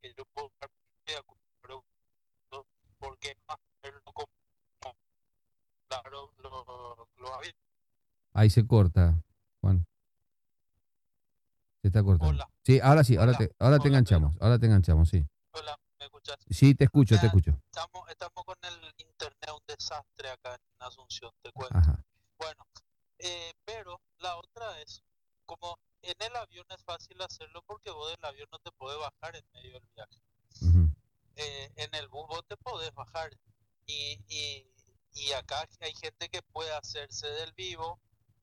[0.00, 0.50] que yo puedo
[2.98, 3.36] porque
[5.88, 7.40] claro lo, lo
[8.32, 9.22] Ahí se corta,
[9.60, 9.86] Juan.
[11.86, 12.44] Se está cortando.
[12.64, 15.24] Sí, ahora sí, ahora te, ahora te enganchamos, ahora te enganchamos, sí.
[15.52, 16.36] Hola, ¿me escuchas?
[16.50, 17.52] Sí, te escucho, te escucho.
[17.64, 21.78] Estamos, estamos con el internet, un desastre acá en Asunción, te cuento.
[22.40, 22.66] Bueno,
[23.20, 25.04] eh, pero la otra es,
[25.44, 29.36] como en el avión es fácil hacerlo porque vos del avión no te puedes bajar
[29.36, 30.20] en medio del viaje.
[31.36, 33.30] Eh, en el bus vos te podés bajar
[33.86, 34.66] y, y,
[35.14, 38.00] y, acá hay gente que puede hacerse del vivo,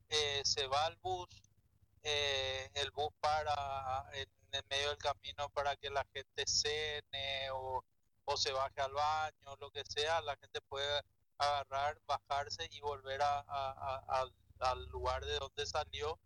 [0.08, 1.28] eh, se va al bus,
[2.04, 7.84] eh, el bus para en, el medio del camino para que la gente cene o,
[8.24, 11.02] o se baje al baño, lo que sea, la gente puede
[11.38, 14.22] agarrar, bajarse y volver a,
[14.60, 16.18] al lugar de donde salió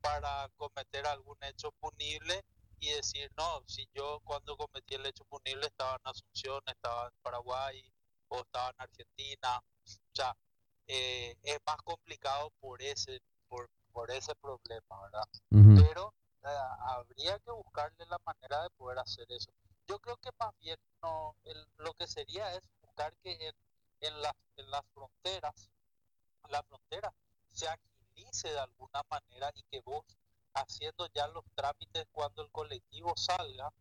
[0.00, 2.44] para cometer algún hecho punible
[2.80, 7.14] y decir, no, si yo cuando cometí el hecho punible estaba en Asunción, estaba en
[7.22, 7.92] Paraguay
[8.28, 10.36] o estaba en Argentina, o sea,
[10.86, 15.28] eh, es más complicado por ese, por, por ese problema, ¿verdad?
[15.50, 16.48] Pero eh,
[16.80, 19.50] habría que buscarle la manera de poder hacer eso.
[19.86, 21.34] Yo creo que más bien no,
[21.78, 23.54] lo que sería es buscar que en,
[24.00, 25.70] en, las, en las fronteras,
[26.48, 27.12] la frontera
[27.50, 30.04] se agilice de alguna manera y que vos
[30.54, 33.72] haciendo ya los trámites cuando el colectivo salga,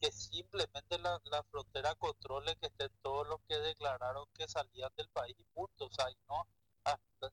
[0.00, 5.08] que simplemente la, la frontera controle que estén todos los que declararon que salían del
[5.08, 6.46] país y punto, o sea, y no,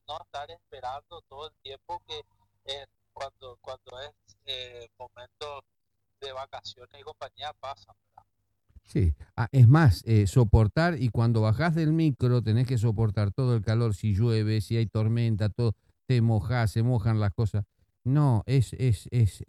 [0.07, 2.21] no estar esperando todo el tiempo que
[2.65, 5.63] eh, cuando, cuando es eh, momento
[6.21, 7.93] de vacaciones y compañía pasa.
[8.83, 13.55] Sí, ah, es más, eh, soportar y cuando bajás del micro tenés que soportar todo
[13.55, 17.65] el calor, si llueve, si hay tormenta, todo, te mojas, se mojan las cosas.
[18.03, 19.43] No, es, es, es,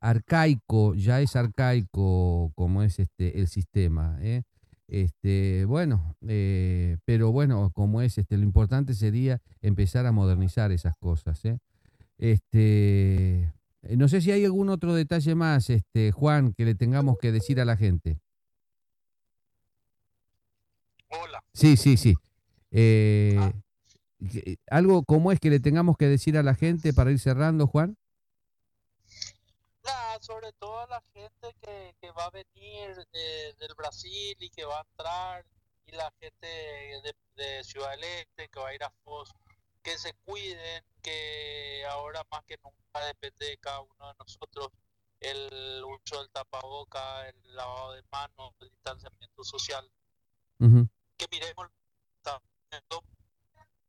[0.00, 4.16] arcaico, ya es arcaico como es este el sistema.
[4.20, 4.42] ¿eh?
[4.88, 10.94] Este, bueno, eh, pero bueno, como es, este, lo importante sería empezar a modernizar esas
[10.98, 11.44] cosas.
[11.44, 11.58] ¿eh?
[12.18, 17.18] Este, eh, no sé si hay algún otro detalle más, este, Juan, que le tengamos
[17.18, 18.20] que decir a la gente.
[21.08, 21.42] Hola.
[21.52, 22.14] Sí, sí, sí.
[22.70, 23.52] Eh,
[24.30, 27.66] que- algo como es que le tengamos que decir a la gente para ir cerrando,
[27.66, 27.96] Juan.
[29.84, 34.64] Nada, sobre todo la gente que, que va a venir de- del Brasil y que
[34.64, 35.44] va a entrar,
[35.86, 39.30] y la gente de, de Ciudad del Este que va a ir a Foz,
[39.82, 44.70] que se cuiden, que ahora más que nunca depende de cada uno de nosotros
[45.20, 49.88] el uso del tapaboca, el lavado de manos, el distanciamiento social.
[51.18, 51.68] Que miremos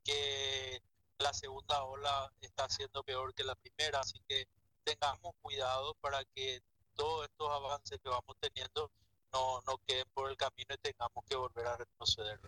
[0.03, 0.81] que
[1.19, 4.47] la segunda ola está siendo peor que la primera, así que
[4.83, 6.61] tengamos cuidado para que
[6.97, 8.91] todos estos avances que vamos teniendo
[9.31, 12.39] no, no queden por el camino y tengamos que volver a retroceder.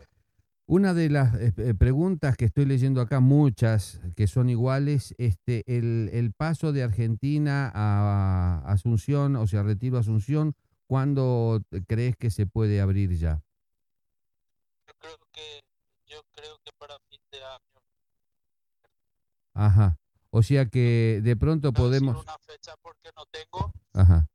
[0.65, 5.63] Una de las eh, eh, preguntas que estoy leyendo acá, muchas que son iguales, este,
[5.65, 12.29] el, el paso de Argentina a Asunción, o sea, retiro a Asunción, ¿cuándo crees que
[12.29, 13.41] se puede abrir ya?
[14.87, 15.61] Yo creo que
[16.05, 17.81] yo creo que para fin de año
[19.55, 19.97] Ajá.
[20.29, 22.21] O sea que de pronto no podemos...
[22.21, 24.27] una fecha porque no tengo, Ajá.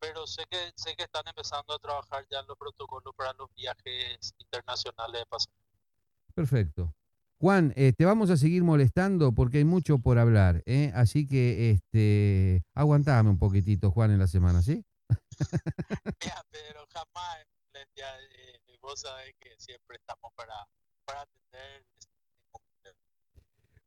[0.00, 3.48] Pero sé que sé que están empezando a trabajar ya en los protocolos para los
[3.54, 5.60] viajes internacionales de pasajeros.
[6.34, 6.94] Perfecto.
[7.38, 10.92] Juan, eh, te vamos a seguir molestando porque hay mucho por hablar, ¿eh?
[10.94, 14.84] así que este, aguantame un poquitito, Juan, en la semana, ¿sí?
[16.20, 20.54] Mira, pero jamás molestia, eh, vos sabés que siempre estamos para,
[21.04, 21.84] para atender.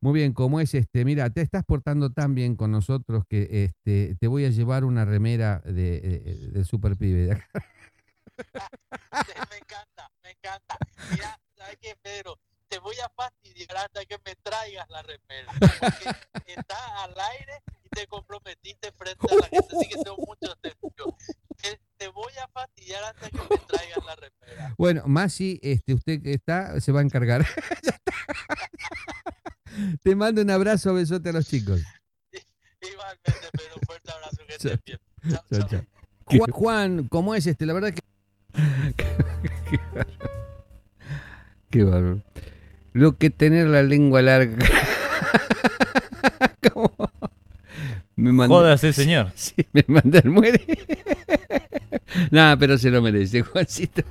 [0.03, 4.17] Muy bien, como es este, mira, te estás portando tan bien con nosotros que este,
[4.19, 7.47] te voy a llevar una remera de, de- del Super Pibe de acá.
[9.49, 10.77] me encanta, me encanta.
[11.09, 12.37] Mira, ¿sabes qué, Pedro?
[12.67, 15.53] Te voy a fastidiar hasta que me traigas la remera.
[15.79, 20.53] Porque estás al aire y te comprometiste frente a la gente, así que tengo mucho
[20.61, 21.15] nervio.
[21.61, 24.75] Te, te voy a fastidiar hasta que me traigas la remera.
[24.77, 27.45] Bueno, Masi, este, usted que está, se va a encargar.
[27.83, 28.13] Ya está.
[30.03, 31.81] Te mando un abrazo, besote a los chicos.
[32.81, 34.73] Igualmente, Pedro, un fuerte abrazo, que Chao.
[34.73, 34.99] estés bien.
[35.29, 35.69] Chao, Chao, chao.
[35.69, 35.81] chao.
[36.25, 37.65] Juan, Juan, ¿cómo es este?
[37.65, 38.01] La verdad que...
[41.69, 42.21] Qué bárbaro.
[42.93, 44.57] Lo que tener la lengua larga.
[46.73, 46.93] ¿Cómo?
[48.15, 49.31] Me mandó, Jódase, señor.
[49.35, 50.61] Sí, me manda el muere.
[52.29, 54.03] Nada, pero se lo merece, Juancito.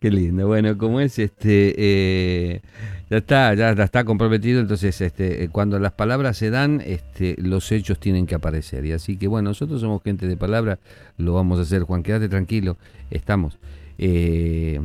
[0.00, 0.48] Qué lindo.
[0.48, 2.62] Bueno, como es este, eh,
[3.10, 4.60] ya está, ya, ya está comprometido.
[4.60, 8.84] Entonces, este, eh, cuando las palabras se dan, este, los hechos tienen que aparecer.
[8.84, 10.78] Y así que bueno, nosotros somos gente de palabra,
[11.16, 11.82] lo vamos a hacer.
[11.82, 12.76] Juan, quédate tranquilo,
[13.10, 13.58] estamos.
[13.98, 14.80] Eh,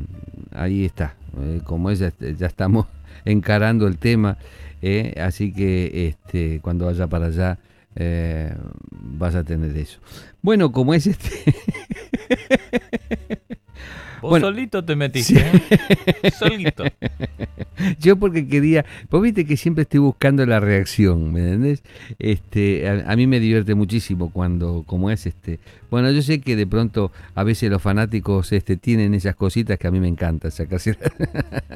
[0.52, 1.16] ahí está.
[1.40, 2.88] Eh, como es, ya, ya estamos
[3.26, 4.38] encarando el tema.
[4.82, 7.60] eh, así que este, cuando vaya para allá
[8.92, 10.00] vas a tener eso.
[10.42, 11.30] Bueno, como es este.
[14.24, 16.32] Vos Bueno, solito te metiste, ¿eh?
[16.32, 16.86] Solito.
[18.00, 21.84] Yo porque quería, vos viste que siempre estoy buscando la reacción, ¿me entendés?
[22.20, 25.60] Este, a, a mí me divierte muchísimo cuando, como es este,
[25.92, 29.88] bueno, yo sé que de pronto a veces los fanáticos este tienen esas cositas que
[29.88, 30.96] a mí me encanta sacarse.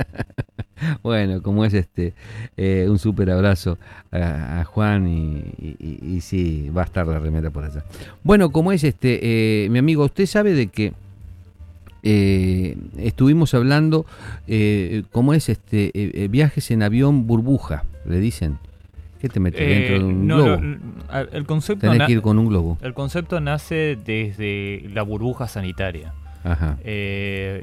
[1.04, 2.14] bueno, como es este,
[2.56, 3.78] eh, un súper abrazo
[4.12, 7.84] a, a Juan y, y- y- y sí, va a estar la remera por allá.
[8.24, 10.94] Bueno, como es este, eh, mi amigo, usted sabe de que
[12.10, 14.06] eh, estuvimos hablando,
[14.48, 15.88] eh, ¿cómo es este?
[15.88, 18.60] eh, eh, viajes en avión burbuja, le dicen.
[19.20, 20.62] ¿Qué te metes dentro de un no, globo?
[20.62, 22.78] no, el concepto Tenés que ir con un globo.
[22.84, 26.14] el concepto nace desde la burbuja sanitaria.
[26.44, 26.78] Ajá.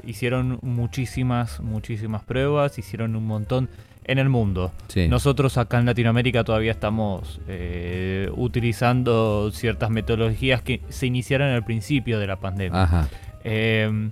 [0.05, 3.69] Hicieron muchísimas, muchísimas pruebas, hicieron un montón
[4.03, 4.71] en el mundo.
[4.89, 5.07] Sí.
[5.07, 12.19] Nosotros acá en Latinoamérica todavía estamos eh, utilizando ciertas metodologías que se iniciaron al principio
[12.19, 13.07] de la pandemia, Ajá.
[13.43, 14.09] eh,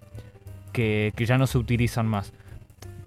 [0.74, 2.34] que, que ya no se utilizan más.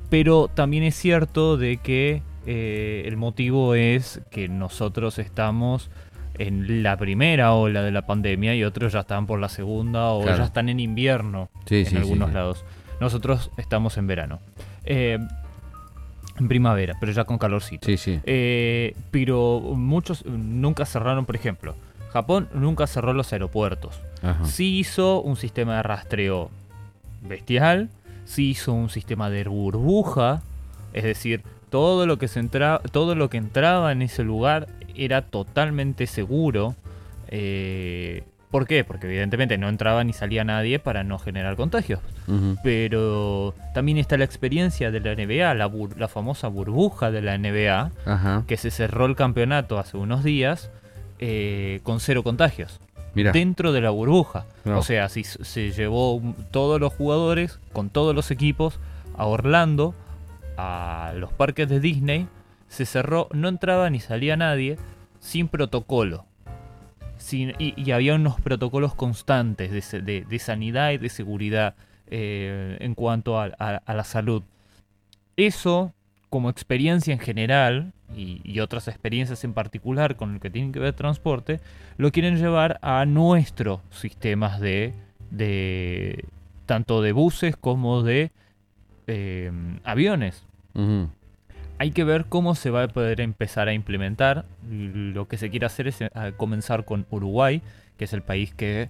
[0.08, 5.90] Pero también es cierto de que eh, el motivo es que nosotros estamos
[6.38, 10.22] en la primera ola de la pandemia y otros ya están por la segunda o
[10.22, 10.38] Claro.
[10.38, 12.34] ya están en invierno Sí, en sí, algunos sí.
[12.34, 12.64] lados.
[13.00, 14.38] Nosotros estamos en verano.
[14.84, 15.18] Eh,
[16.38, 17.86] en primavera, pero ya con calorcito.
[17.86, 18.20] Sí, sí.
[18.24, 21.74] Eh, pero muchos nunca cerraron, por ejemplo,
[22.12, 24.00] Japón nunca cerró los aeropuertos.
[24.22, 24.44] Ajá.
[24.44, 26.50] Sí hizo un sistema de rastreo
[27.22, 27.88] bestial,
[28.24, 30.42] sí hizo un sistema de burbuja,
[30.92, 35.22] es decir, todo lo que se entra- todo lo que entraba en ese lugar era
[35.22, 36.74] totalmente seguro.
[37.28, 38.84] eh, ¿Por qué?
[38.84, 42.00] Porque evidentemente no entraba ni salía nadie para no generar contagios.
[42.62, 48.44] Pero también está la experiencia de la NBA, la, famosa burbuja de la NBA, Ajá.
[48.46, 50.70] que se cerró el campeonato hace unos días
[51.18, 52.80] eh, con cero contagios.
[53.32, 54.46] Dentro de la burbuja.
[54.64, 54.78] No.
[54.78, 58.78] O sea, si se llevó todos los jugadores con todos los equipos
[59.16, 59.94] a Orlando,
[60.56, 62.28] a los parques de Disney,
[62.68, 64.76] se cerró, no entraba ni salía nadie,
[65.20, 66.24] sin protocolo.
[67.18, 71.74] Sin- y, y había unos protocolos constantes de, se- de- de sanidad y de seguridad
[72.08, 74.42] eh, en cuanto a, a- a la salud.
[75.36, 75.92] Eso,
[76.30, 80.78] como experiencia en general, y, y otras experiencias en particular con el que tienen que
[80.78, 81.60] ver transporte,
[81.96, 84.92] lo quieren llevar a nuestros sistemas de,
[85.30, 86.24] de
[86.66, 88.30] tanto de buses como de
[89.06, 89.50] eh,
[89.84, 90.44] aviones.
[91.78, 94.44] Hay que ver cómo se va a poder empezar a implementar.
[94.70, 97.62] Lo que se quiere hacer es eh, comenzar con Uruguay,
[97.96, 98.88] que es el país que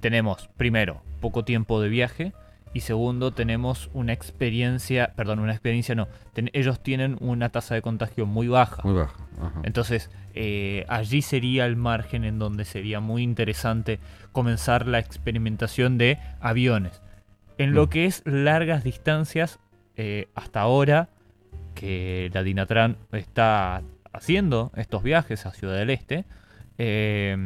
[0.00, 2.32] tenemos, primero, poco tiempo de viaje
[2.78, 7.82] y segundo, tenemos una experiencia, perdón, una experiencia no, ten- ellos tienen una tasa de
[7.82, 8.82] contagio muy baja.
[8.84, 9.22] Muy bajo.
[9.40, 9.60] Ajá.
[9.64, 13.98] Entonces, eh, allí sería el margen en donde sería muy interesante
[14.32, 17.02] comenzar la experimentación de aviones.
[17.58, 17.88] En lo Mm.
[17.88, 19.58] que es largas distancias,
[19.96, 21.08] eh, hasta ahora
[21.74, 26.24] que la Dinatran está haciendo estos viajes a Ciudad del Este,
[26.78, 27.36] eh,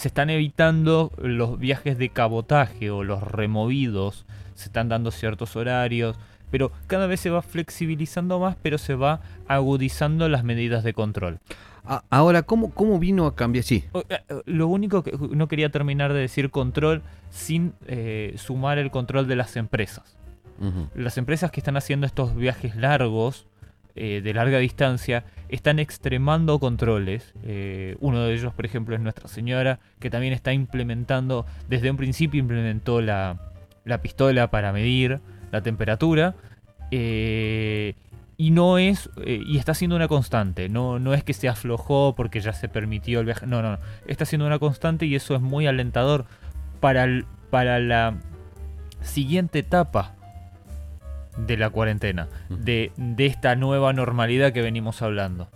[0.00, 4.24] se están evitando los viajes de cabotaje o los removidos,
[4.54, 6.16] se están dando ciertos horarios,
[6.50, 11.38] pero cada vez se va flexibilizando más, pero se va agudizando las medidas de control.
[12.08, 13.62] Ahora, ¿cómo, ¿cómo vino a cambiar?
[13.62, 13.84] Sí.
[14.08, 19.28] Eh, Lo único que no quería terminar de decir control sin eh, sumar el control
[19.28, 20.16] de las empresas.
[20.94, 23.46] Las empresas que están haciendo estos viajes largos,
[23.96, 27.32] eh, de larga distancia, están extremando controles.
[27.44, 31.96] Eh, uno de ellos, por ejemplo, es Nuestra Señora, que también está implementando, desde un
[31.96, 33.38] principio implementó la,
[33.84, 35.20] la pistola para medir
[35.52, 36.34] la temperatura.
[36.90, 37.94] eh,
[38.36, 42.40] y no es, y está siendo una constante, no, no es que se aflojó porque
[42.40, 45.42] ya se permitió el viaje, no, no, no, está siendo una constante y eso es
[45.42, 46.24] muy alentador
[46.80, 48.14] para, el- para la
[49.02, 50.14] siguiente etapa
[51.46, 55.48] de la cuarentena, de, de esta nueva normalidad que venimos hablando.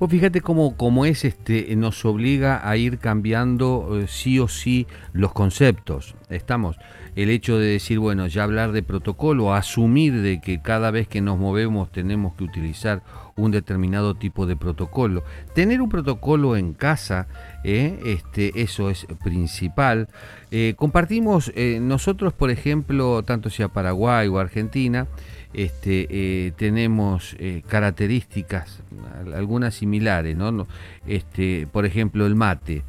[0.00, 4.86] Pues fíjate cómo, cómo es este, nos obliga a ir cambiando eh, sí o sí
[5.12, 6.14] los conceptos.
[6.30, 6.78] Estamos.
[7.16, 11.20] El hecho de decir, bueno, ya hablar de protocolo, asumir de que cada vez que
[11.20, 13.02] nos movemos tenemos que utilizar
[13.40, 15.24] un determinado tipo de protocolo.
[15.54, 17.26] Tener un protocolo en casa,
[17.64, 20.08] eh, este, eso es principal.
[20.50, 25.06] Eh, compartimos, eh, nosotros, por ejemplo, tanto sea Paraguay o Argentina,
[25.52, 27.36] este, eh, tenemos
[27.66, 28.82] características,
[29.20, 30.66] al- algunas similares, ¿no?
[31.06, 32.82] Este, por ejemplo, el mate.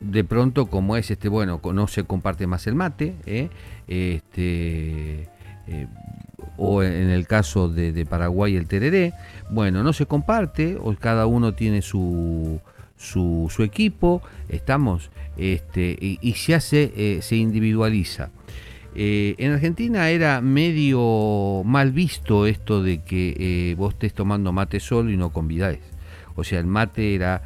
[0.00, 3.14] de pronto, como es este, bueno, no se comparte más el mate,
[3.88, 5.28] este,
[6.56, 9.12] o en el caso de, de Paraguay el tereré,
[9.50, 12.60] bueno, no se comparte, o cada uno tiene su,
[12.96, 18.30] su, su equipo, estamos, este, y, y se hace, eh, se individualiza.
[18.94, 24.80] Eh, en Argentina era medio mal visto esto de que eh, vos estés tomando mate
[24.80, 25.80] solo y no convidáis.
[26.34, 27.42] O sea, el mate era...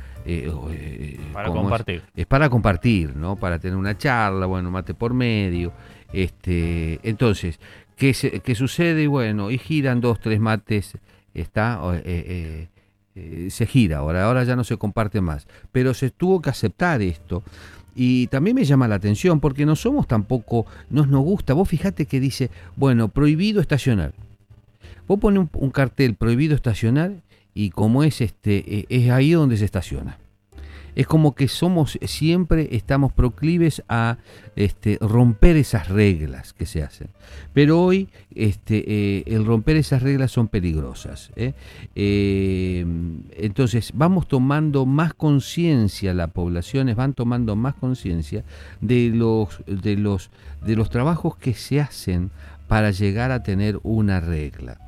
[1.33, 1.63] Para ¿cómo es?
[1.63, 2.03] compartir.
[2.15, 3.37] es para compartir, ¿no?
[3.37, 5.73] Para tener una charla, bueno, mate por medio.
[6.13, 7.59] Este, entonces,
[8.01, 9.07] ¿qué, se- qué sucede?
[9.07, 10.97] Bueno, y giran dos, tres mates,
[11.35, 12.69] está, eh, eh,
[13.15, 15.47] eh, se gira, ahora, ahora ya no se comparte más.
[15.71, 17.43] Pero se tuvo que aceptar esto.
[17.95, 21.53] Y también me llama la atención porque no somos tampoco, nos nos gusta.
[21.53, 24.15] Vos fijate que dice, bueno, prohibido estacionar.
[25.07, 27.13] Vos pones un, un cartel prohibido estacionar
[27.53, 30.17] y como es este, es ahí donde se estaciona
[30.95, 34.19] es como que somos siempre estamos proclives a
[34.57, 37.09] este, romper esas reglas que se hacen
[37.53, 41.55] pero hoy este, eh, el romper esas reglas son peligrosas ¿eh?
[41.95, 42.85] Eh,
[43.37, 48.45] entonces vamos tomando más conciencia las poblaciones van tomando más conciencia
[48.81, 50.31] de los de los
[50.65, 52.31] de los trabajos que se hacen
[52.69, 54.79] para llegar a tener una regla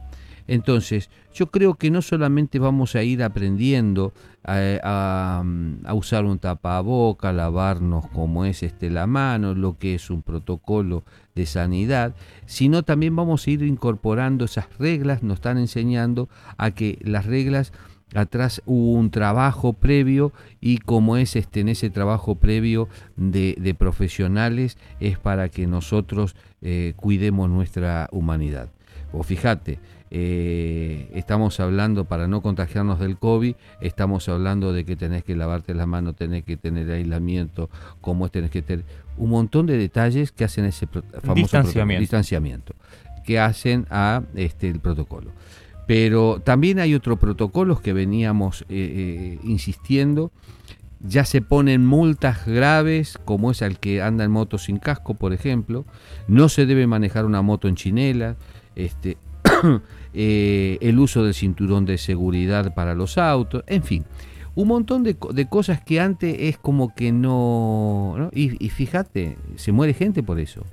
[0.48, 4.12] entonces, yo creo que no solamente vamos a ir aprendiendo
[4.45, 5.45] a, a-
[5.84, 11.05] a usar un tapaboca, lavarnos como es este la mano, lo que es un protocolo
[11.34, 12.14] de sanidad,
[12.47, 16.28] sino también vamos a ir incorporando esas reglas, nos están enseñando
[16.59, 17.72] a que las reglas
[18.14, 23.74] atrás hubo un trabajo previo y como es este en ese trabajo previo de, de
[23.74, 28.68] profesionales es para que nosotros eh, cuidemos nuestra humanidad.
[29.14, 29.78] O fíjate,
[30.14, 35.72] eh, estamos hablando, para no contagiarnos del COVID, estamos hablando de que tenés que lavarte
[35.72, 37.70] las manos, tenés que tener aislamiento,
[38.02, 38.84] cómo tenés que tener
[39.16, 42.00] un montón de detalles que hacen ese famoso distanciamiento.
[42.00, 42.74] distanciamiento,
[43.24, 45.30] que hacen a este el protocolo.
[45.86, 50.30] Pero también hay otros protocolos que veníamos eh, insistiendo.
[51.00, 55.32] Ya se ponen multas graves, como es al que anda en moto sin casco, por
[55.32, 55.86] ejemplo.
[56.28, 58.36] No se debe manejar una moto en chinela.
[58.76, 59.16] Este,
[60.14, 64.04] Eh, el uso del cinturón de seguridad para los autos, en fin,
[64.54, 65.16] un montón de,
[65.48, 68.30] cosas que antes es como que no...
[68.32, 70.64] Y, fíjate, se muere gente por eso.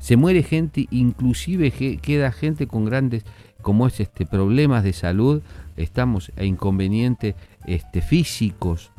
[0.00, 3.24] Se muere gente, inclusive queda gente con grandes,
[3.62, 5.42] como es este, problemas de salud,
[5.76, 7.36] estamos a inconvenientes
[7.66, 8.90] este, físicos,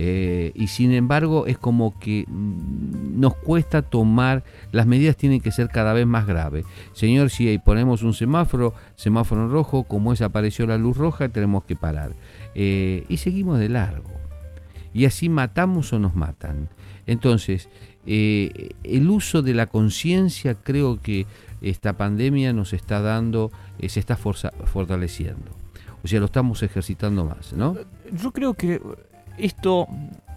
[0.00, 5.50] eh, y sin embargo es como que mm, nos cuesta tomar, las medidas tienen que
[5.50, 6.64] ser cada vez más graves.
[6.92, 11.30] Señor, si ahí ponemos un semáforo, semáforo en rojo, como es apareció la luz roja,
[11.30, 12.12] tenemos que parar.
[12.54, 14.12] Eh, y seguimos de largo.
[14.94, 16.68] Y así matamos o nos matan.
[17.08, 17.68] Entonces,
[18.06, 21.26] eh, el uso de la conciencia creo que
[21.60, 23.50] esta pandemia nos está dando,
[23.84, 25.50] se está fortaleciendo.
[26.04, 27.76] O sea, lo estamos ejercitando más, ¿no?
[28.12, 28.80] Yo creo que
[29.38, 29.88] esto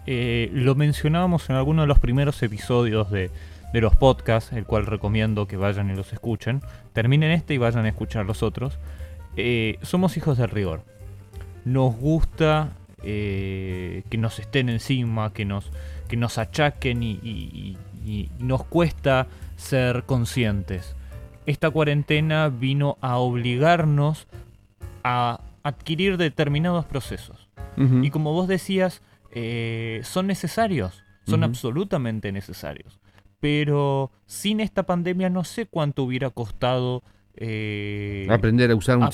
[0.06, 3.30] eh, lo mencionábamos en alguno de los primeros episodios de,
[3.74, 6.60] los podcasts, el cual recomiendo que vayan y los escuchen.
[6.92, 8.78] Terminen este y vayan a escuchar los otros.
[9.36, 10.82] Eh, somos hijos del rigor.
[11.64, 12.72] Nos gusta
[13.02, 15.70] eh, que nos estén encima, que nos,
[16.08, 17.76] que nos achaquen y
[18.38, 19.26] nos cuesta
[19.56, 20.94] ser conscientes.
[21.46, 24.26] Esta cuarentena vino a obligarnos
[25.02, 27.41] a adquirir determinados procesos.
[27.76, 33.00] Y como vos decías, eh, son necesarios, son absolutamente necesarios.
[33.40, 37.02] Pero sin esta pandemia no sé cuánto hubiera costado...
[37.34, 39.04] Eh, aprender a usar un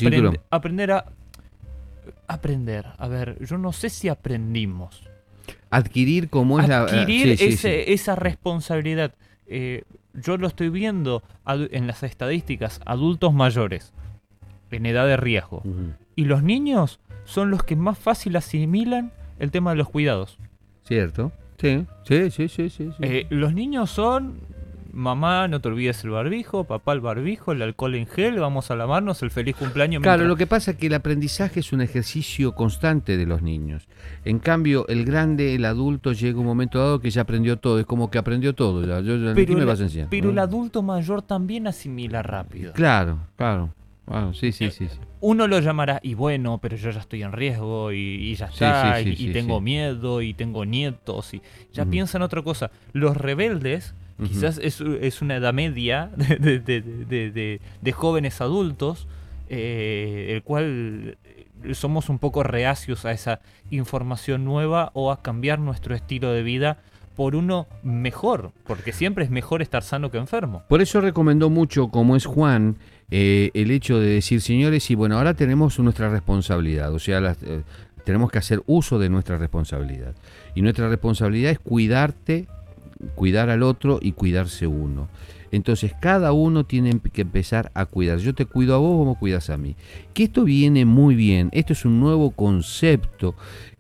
[0.50, 1.04] Aprender a...
[2.26, 2.86] Aprender.
[2.98, 5.08] A ver, yo no sé si aprendimos.
[5.70, 6.82] Adquirir como es la...
[6.82, 9.14] Adquirir esa responsabilidad.
[9.46, 9.84] Eh,
[10.14, 13.94] yo lo estoy viendo en las estadísticas, adultos mayores,
[14.70, 15.62] en edad de riesgo.
[16.16, 20.38] Y los niños son los que más fácil asimilan el tema de los cuidados.
[20.84, 21.30] Cierto.
[21.60, 22.70] Sí, sí, sí, sí.
[22.70, 24.40] sí, eh, los niños son,
[24.92, 28.76] mamá, no te olvides el barbijo, papá el barbijo, el alcohol en gel, vamos a
[28.76, 30.02] lavarnos, el feliz cumpleaños.
[30.02, 33.88] Claro, lo que pasa es que el aprendizaje es un ejercicio constante de los niños.
[34.24, 37.86] En cambio, el grande, el adulto, llega un momento dado que ya aprendió todo, es
[37.86, 38.86] como que aprendió todo.
[38.86, 42.72] Ya, yo, pero me vas a pero el adulto mayor también asimila rápido.
[42.72, 43.74] Claro, claro.
[44.32, 47.92] Sí, sí, sí, sí uno lo llamará, y bueno, pero yo ya estoy en riesgo
[47.92, 51.42] y, ya está, y, tengo miedo y tengo nietos, y
[51.72, 52.70] ya piensa en otra cosa.
[52.92, 57.60] Los rebeldes, quizás es, una edad media de,
[57.92, 59.08] jóvenes adultos,
[59.48, 61.18] eh, el cual
[61.72, 63.40] somos un poco reacios a esa
[63.70, 66.78] información nueva o a cambiar nuestro estilo de vida
[67.16, 70.62] por uno mejor, porque siempre es mejor estar sano que enfermo.
[70.68, 72.76] Por eso recomendó mucho, como es Juan,
[73.10, 77.62] eh, el hecho de decir, señores, y bueno, ahora tenemos nuestra responsabilidad, o sea, eh,
[78.04, 80.14] tenemos que hacer uso de nuestra responsabilidad.
[80.54, 82.46] Y nuestra responsabilidad es cuidarte,
[83.14, 85.08] cuidar al otro y cuidarse uno.
[85.50, 88.18] Entonces cada uno tiene que empezar a cuidar.
[88.18, 89.76] Yo te cuido a vos, vos me cuidas a mí.
[90.14, 91.48] Que esto viene muy bien.
[91.52, 93.34] Esto es un nuevo concepto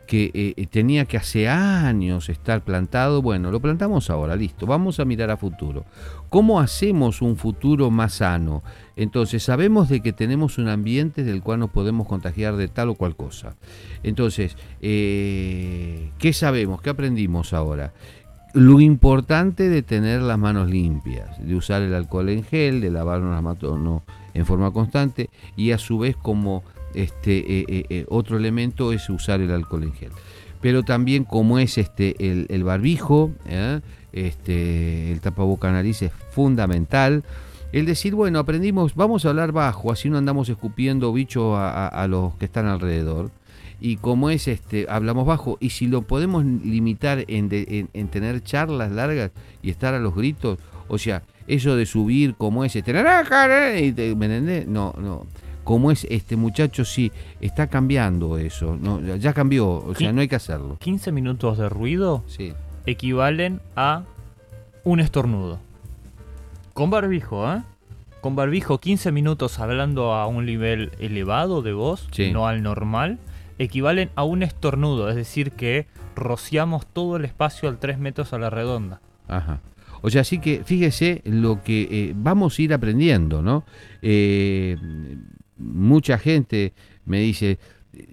[0.08, 5.04] que eh, tenía que hace años estar plantado, bueno, lo plantamos ahora, listo, vamos a
[5.04, 5.84] mirar a futuro.
[6.30, 8.62] ¿Cómo hacemos un futuro más sano?
[8.96, 12.94] Entonces, sabemos de que tenemos un ambiente del cual nos podemos contagiar de tal o
[12.94, 13.56] cual cosa.
[14.02, 16.80] Entonces, eh, ¿qué sabemos?
[16.80, 17.92] ¿Qué aprendimos ahora?
[18.54, 23.30] Lo importante de tener las manos limpias, de usar el alcohol en gel, de lavarnos
[23.30, 24.02] las manos
[24.32, 26.62] en forma constante y a su vez como
[26.94, 30.10] este, eh, eh, eh, otro elemento es usar el alcohol en gel.
[30.60, 33.30] Pero también como es este, el, barbijo,
[34.12, 37.22] este, el tapaboca nariz es fundamental.
[37.70, 42.34] El decir, bueno, aprendimos, vamos a hablar bajo, así no andamos escupiendo bichos a, los
[42.34, 43.30] que están alrededor.
[43.80, 45.58] Y como es, este, hablamos bajo.
[45.60, 47.48] Y si lo podemos limitar en,
[47.92, 49.30] en, tener charlas largas
[49.62, 50.58] y estar a los gritos,
[50.88, 55.24] o sea, eso de subir como ese, ¿me No, no
[55.68, 57.12] como es este muchacho, sí,
[57.42, 60.78] está cambiando eso, no, ya cambió, o sea, no hay que hacerlo.
[60.80, 62.54] 15 minutos de ruido sí.
[62.86, 64.04] equivalen a
[64.84, 65.58] un estornudo.
[66.72, 67.60] Con barbijo, ¿eh?
[68.22, 73.18] Con barbijo, 15 minutos hablando a un nivel elevado de voz, no al normal,
[73.58, 78.38] equivalen a un estornudo, es decir, que rociamos todo el espacio al 3 metros a
[78.38, 79.02] la redonda.
[79.28, 79.60] Ajá.
[80.00, 83.64] O sea, así que fíjese lo que eh, vamos a ir aprendiendo, ¿no?
[84.00, 84.78] Eh,
[85.58, 86.72] mucha gente
[87.04, 87.58] me dice,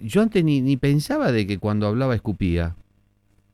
[0.02, 2.76] yo antes ni, ni pensaba de que cuando hablaba escupía.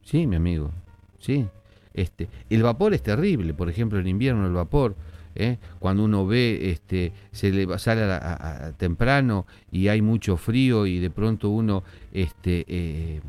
[0.03, 0.71] Sí, mi amigo,
[1.19, 1.47] sí.
[1.95, 4.97] Este, el vapor es terrible, por ejemplo, en invierno el vapor,
[5.35, 5.59] ¿eh?
[5.79, 11.11] cuando uno ve, este, se le sale a, temprano y hay mucho frío y de
[11.11, 13.21] pronto uno este, eh,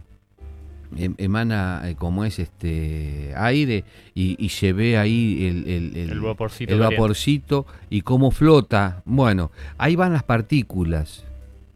[1.18, 3.84] emana eh, como es este aire
[4.14, 9.02] y, se ve ahí el, el, vaporcito, el vaporcito y cómo flota.
[9.06, 11.24] Bueno, ahí van las partículas,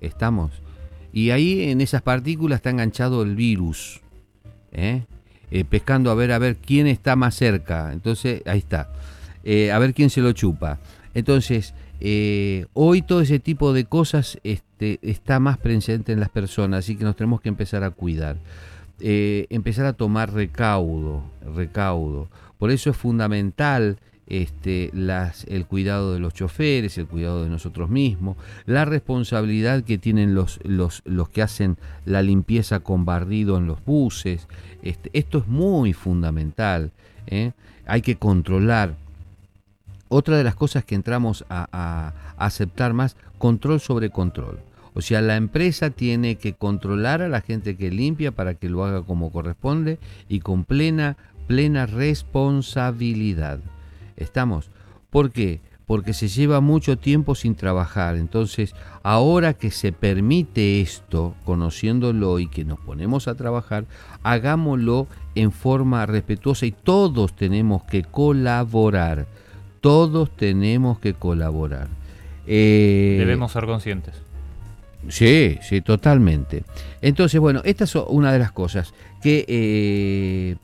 [0.02, 0.52] estamos.
[1.14, 4.02] Y ahí en esas partículas está enganchado el virus.
[4.72, 5.04] ¿eh?
[5.50, 7.92] Eh, pescando a ver a ver quién está más cerca.
[7.94, 8.90] Entonces, ahí está.
[9.44, 10.80] Eh, a ver quién se lo chupa.
[11.14, 11.74] Entonces,
[12.74, 17.04] hoy todo ese tipo de cosas este, está más presente en las personas, así que
[17.04, 18.38] nos tenemos que empezar a cuidar.
[19.00, 21.24] Empezar a tomar recaudo,
[21.56, 22.28] recaudo.
[22.58, 27.90] Por eso es fundamental este, las, el cuidado de los choferes, el cuidado de nosotros
[27.90, 33.68] mismos, la responsabilidad que tienen los, los, los que hacen la limpieza con barrido en
[33.68, 34.48] los buses.
[34.84, 36.92] Este, esto es muy fundamental.
[37.28, 37.54] ¿eh?
[37.86, 38.96] Hay que controlar.
[40.10, 44.60] Otra de las cosas que entramos a, a aceptar más, control sobre control.
[44.98, 48.84] O sea, la empresa tiene que controlar a la gente que limpia para que lo
[48.84, 53.60] haga como corresponde y con plena, plena responsabilidad.
[54.16, 54.72] ¿Estamos?
[55.12, 55.62] ¿Por qué?
[55.86, 58.16] Porque se lleva mucho tiempo sin trabajar.
[58.16, 58.74] Entonces,
[59.04, 63.86] ahora que se permite esto, conociéndolo y que nos ponemos a trabajar,
[64.24, 69.28] hagámoslo en forma respetuosa y todos tenemos que colaborar.
[69.80, 71.88] Todos tenemos que colaborar.
[72.48, 74.27] Eh, Debemos ser conscientes.
[75.08, 76.64] Sí, sí, totalmente.
[77.02, 80.56] Entonces, bueno, esta es una de las cosas que eh,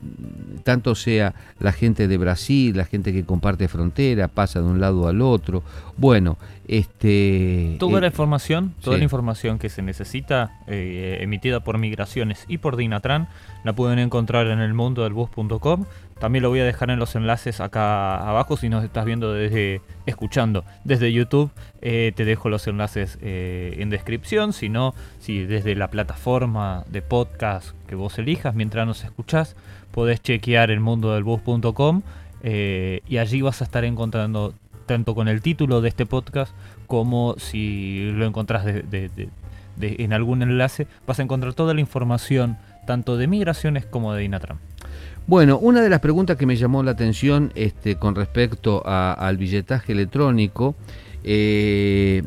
[0.62, 5.08] tanto sea la gente de Brasil, la gente que comparte frontera, pasa de un lado
[5.08, 5.62] al otro.
[5.96, 6.36] Bueno,
[6.68, 7.76] este...
[7.78, 12.58] Toda la eh, información, toda la información que se necesita, eh, emitida por Migraciones y
[12.58, 13.28] por Dinatran,
[13.64, 15.84] la pueden encontrar en el mundo del bus.com.
[16.18, 19.80] También lo voy a dejar en los enlaces acá abajo si nos estás viendo desde,
[20.06, 21.50] escuchando desde YouTube.
[21.80, 27.94] te dejo los enlaces en descripción, si no, si desde la plataforma de podcast que
[27.94, 29.56] vos elijas mientras nos escuchás,
[29.90, 32.02] podés chequear el mundo del bus.com
[32.42, 34.52] eh, y allí vas a estar encontrando
[34.84, 36.54] tanto con el título de este podcast
[36.86, 38.66] como si lo encontrás
[39.80, 44.58] en algún enlace, vas a encontrar toda la información tanto de migraciones como de Inatram.
[45.26, 49.92] Bueno, una de las preguntas que me llamó la atención este, con respecto al billetaje
[49.92, 50.74] electrónico,
[51.22, 52.22] eh,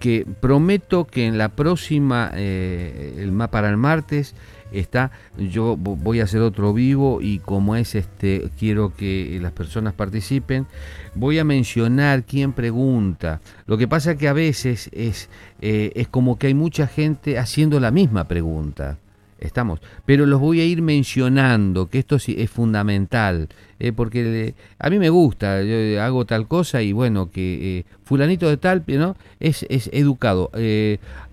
[0.00, 4.34] que prometo que en la próxima, eh, el, para el martes,
[4.72, 9.94] está yo voy a hacer otro vivo y como es este quiero que las personas
[9.94, 10.66] participen
[11.14, 13.40] voy a mencionar quién pregunta.
[13.66, 15.28] Lo que pasa que a veces es
[15.60, 18.98] eh, es como que hay mucha gente haciendo la misma pregunta
[19.38, 19.80] estamos.
[20.04, 23.48] Pero los voy a ir mencionando que esto es fundamental
[23.78, 28.48] eh, porque a mí me gusta yo hago tal cosa y bueno que eh, fulanito
[28.48, 30.50] de tal no es, es educado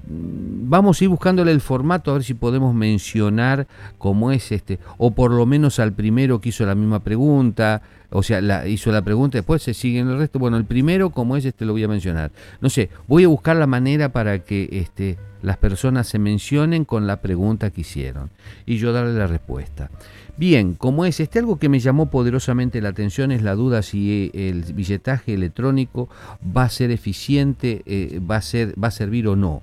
[0.05, 3.67] vamos a ir buscándole el formato a ver si podemos mencionar
[3.97, 8.21] cómo es este, o por lo menos al primero que hizo la misma pregunta, o
[8.21, 10.37] sea, la, hizo la pregunta, después se sigue en el resto.
[10.37, 12.31] Bueno, el primero, como es, este lo voy a mencionar.
[12.61, 17.07] No sé, voy a buscar la manera para que este, las personas se mencionen con
[17.07, 18.29] la pregunta que hicieron
[18.65, 19.89] y yo darle la respuesta.
[20.35, 24.31] Bien, como es, este algo que me llamó poderosamente la atención es la duda si
[24.33, 26.09] el billetaje electrónico
[26.55, 29.61] va a ser eficiente, eh, va, a ser, va a servir o no.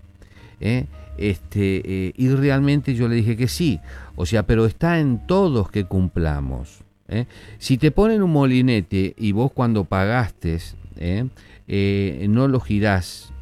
[0.61, 0.87] ¿eh?
[1.19, 3.81] Este, eh, y realmente yo le dije que sí,
[4.15, 6.79] o sea, pero está en todos que cumplamos.
[7.09, 7.27] ¿eh?
[7.59, 10.59] Si te ponen un molinete y vos cuando pagaste
[12.29, 13.33] no lo girás,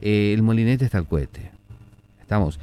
[0.00, 1.50] el molinete está al cohete.
[2.20, 2.60] ¿Estamos?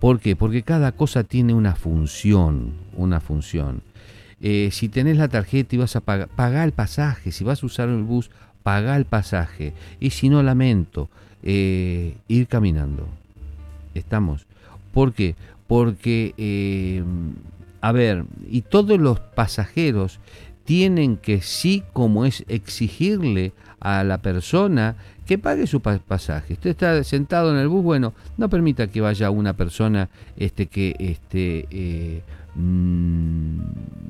[0.00, 0.36] ¿Por qué?
[0.36, 3.82] Porque cada cosa tiene una función, una función.
[4.40, 7.32] si tenés la tarjeta y vas a pagar, paga el pasaje.
[7.32, 8.30] Si vas a usar el bus,
[8.62, 9.74] paga el pasaje.
[10.00, 11.08] Y si no, lamento,
[11.48, 13.06] eh, ir caminando.
[13.94, 14.44] Estamos.
[14.92, 15.36] ¿Por qué?
[15.68, 17.04] Porque, eh,
[17.80, 20.18] a ver, y todos los pasajeros
[20.64, 26.54] tienen que sí, como es exigirle a la persona que pague su pasaje.
[26.54, 30.96] Usted está sentado en el bus, bueno, no permita que vaya una persona este, que
[30.98, 32.22] este, eh,
[32.56, 33.58] mm,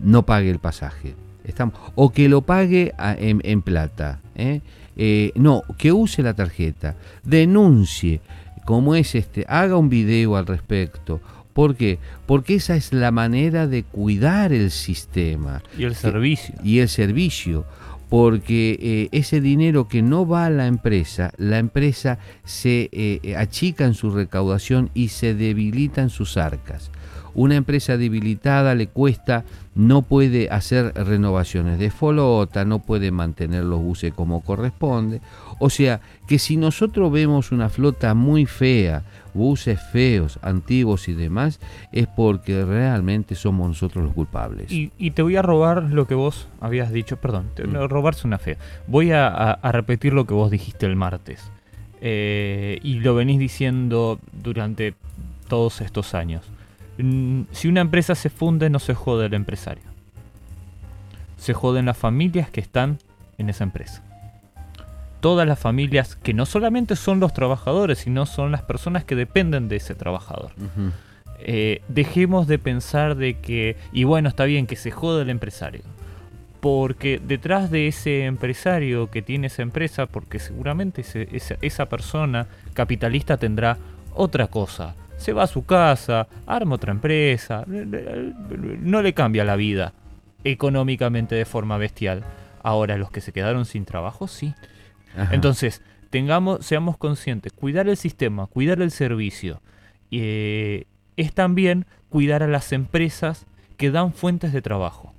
[0.03, 1.15] no pague el pasaje.
[1.45, 4.21] Estamos, o que lo pague en, en plata.
[4.35, 4.61] ¿eh?
[4.97, 8.21] Eh, no, que use la tarjeta, denuncie,
[8.65, 11.21] como es este, haga un video al respecto.
[11.53, 11.99] ¿Por qué?
[12.27, 15.63] Porque esa es la manera de cuidar el sistema.
[15.79, 16.55] Y el servicio.
[16.65, 17.65] Y el servicio.
[18.09, 23.85] porque eh, ese dinero que no va a la empresa, la empresa se eh, achica
[23.85, 26.93] en su recaudación y se debilita en sus arcas.
[27.37, 33.79] Una empresa debilitada le cuesta, no puede hacer renovaciones de flota, no puede mantener los
[33.83, 35.21] buses como corresponde.
[35.59, 39.03] O sea que si nosotros vemos una flota muy fea,
[39.35, 41.61] buses feos, antiguos y demás,
[41.93, 44.73] es porque realmente somos nosotros los culpables.
[44.73, 47.87] Y, te voy a robar lo que vos habías dicho, perdón, te, mm.
[47.87, 48.57] robarse una fe.
[48.87, 51.53] Voy a, repetir lo que vos dijiste el martes.
[52.01, 54.95] Eh, y lo venís diciendo durante
[55.49, 56.43] todos estos años.
[56.99, 59.85] Mm, si una empresa se funde, no se jode el empresario.
[61.37, 62.99] Se joden las familias que están
[63.39, 64.03] en esa empresa
[65.27, 69.69] todas las familias que no solamente son los trabajadores, sino son las personas que dependen
[69.69, 70.53] de ese trabajador.
[71.41, 75.83] Eh, dejemos de pensar de que, y bueno, está bien que se jode el empresario.
[76.61, 81.05] Porque detrás de ese empresario que tiene esa empresa, porque seguramente
[81.61, 83.79] esa, persona capitalista tendrá
[84.15, 84.95] otra cosa.
[85.17, 89.93] Se va a su casa, arma otra empresa, no le cambia la vida
[90.45, 92.23] económicamente de forma bestial.
[92.63, 94.55] Ahora, los que se quedaron sin trabajo, sí.
[95.31, 99.61] Entonces, tengamos, seamos conscientes, cuidar el sistema, cuidar el servicio,
[100.11, 100.85] eh,
[101.17, 103.47] es también cuidar a las empresas
[103.77, 105.16] que dan fuentes de trabajo.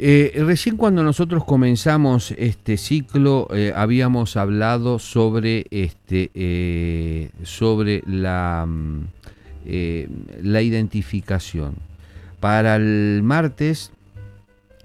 [0.00, 9.06] Eh, recién cuando nosotros comenzamos este ciclo eh, habíamos hablado sobre este sobre la, mm,
[10.42, 11.74] la identificación.
[12.38, 13.90] Para el martes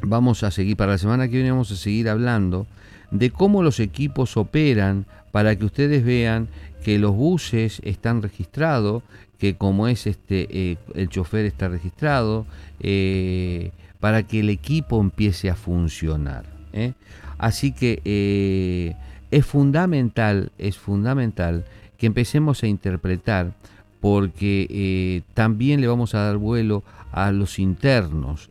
[0.01, 2.65] vamos a seguir, para la semana que viene vamos a seguir hablando
[3.11, 6.47] de cómo los equipos operan para que ustedes vean
[6.83, 9.03] que los buses están registrados,
[9.37, 12.45] que como es este eh, el chofer está registrado,
[12.79, 13.71] eh,
[14.03, 16.43] para que el equipo empiece a funcionar.
[16.73, 16.91] ¿eh?
[17.37, 18.97] Así que
[19.31, 21.63] es fundamental, es fundamental
[21.97, 23.53] que empecemos a interpretar
[24.01, 26.83] porque también le vamos a dar vuelo
[27.13, 28.49] a los internos,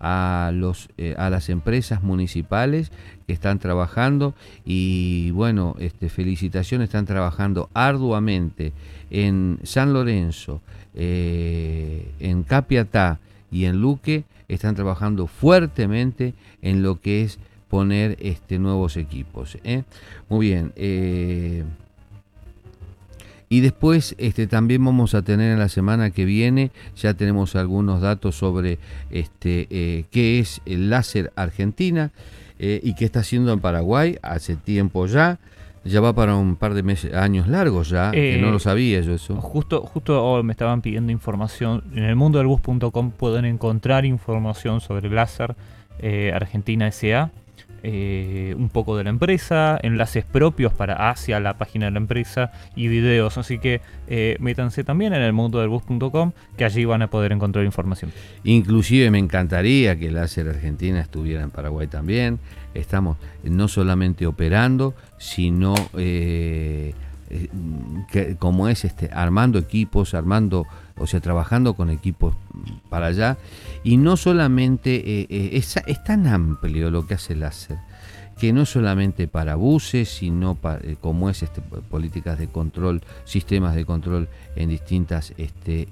[0.00, 2.90] a, los, eh, a las empresas municipales
[3.28, 4.34] que están trabajando
[4.64, 8.72] y bueno, este, felicitaciones, están trabajando arduamente
[9.10, 10.62] en San Lorenzo,
[10.94, 13.20] eh, en Capiatá
[13.52, 14.24] y en Luque,
[14.54, 17.38] están trabajando fuertemente en lo que es
[17.68, 19.58] poner este, nuevos equipos.
[19.64, 19.84] ¿eh?
[20.28, 20.72] Muy bien.
[23.52, 28.00] Y después este, también vamos a tener en la semana que viene, ya tenemos algunos
[28.00, 28.78] datos sobre
[29.10, 32.12] este, eh, qué es el láser Argentina
[32.60, 35.40] eh, y qué está haciendo en Paraguay hace tiempo ya.
[35.84, 39.00] Ya va para un par de meses, años largos ya, que no lo eh, sabía
[39.00, 39.36] yo eso.
[39.36, 41.84] Justo, justo me estaban pidiendo información.
[41.94, 45.56] En el mundo del bus.com pueden encontrar información sobre el láser
[46.34, 47.30] Argentina SA
[47.82, 52.52] eh, un poco de la empresa, enlaces propios para hacia la página de la empresa
[52.76, 53.38] y videos.
[53.38, 57.32] Así que eh, métanse también en el mundo del bus.com que allí van a poder
[57.32, 58.12] encontrar información.
[58.44, 62.38] Inclusive me encantaría que Láser Argentina estuviera en Paraguay también.
[62.74, 66.94] Estamos no solamente operando, sino eh,
[68.38, 70.66] como es este, armando equipos, armando,
[70.96, 72.34] o sea, trabajando con equipos
[72.88, 73.38] para allá.
[73.84, 77.78] Y no solamente, eh, eh, es, tan amplio lo que hace el láser,
[78.38, 83.84] que no solamente para buses, sino eh, como es este, políticas de control, sistemas de
[83.84, 85.88] control en distintas este,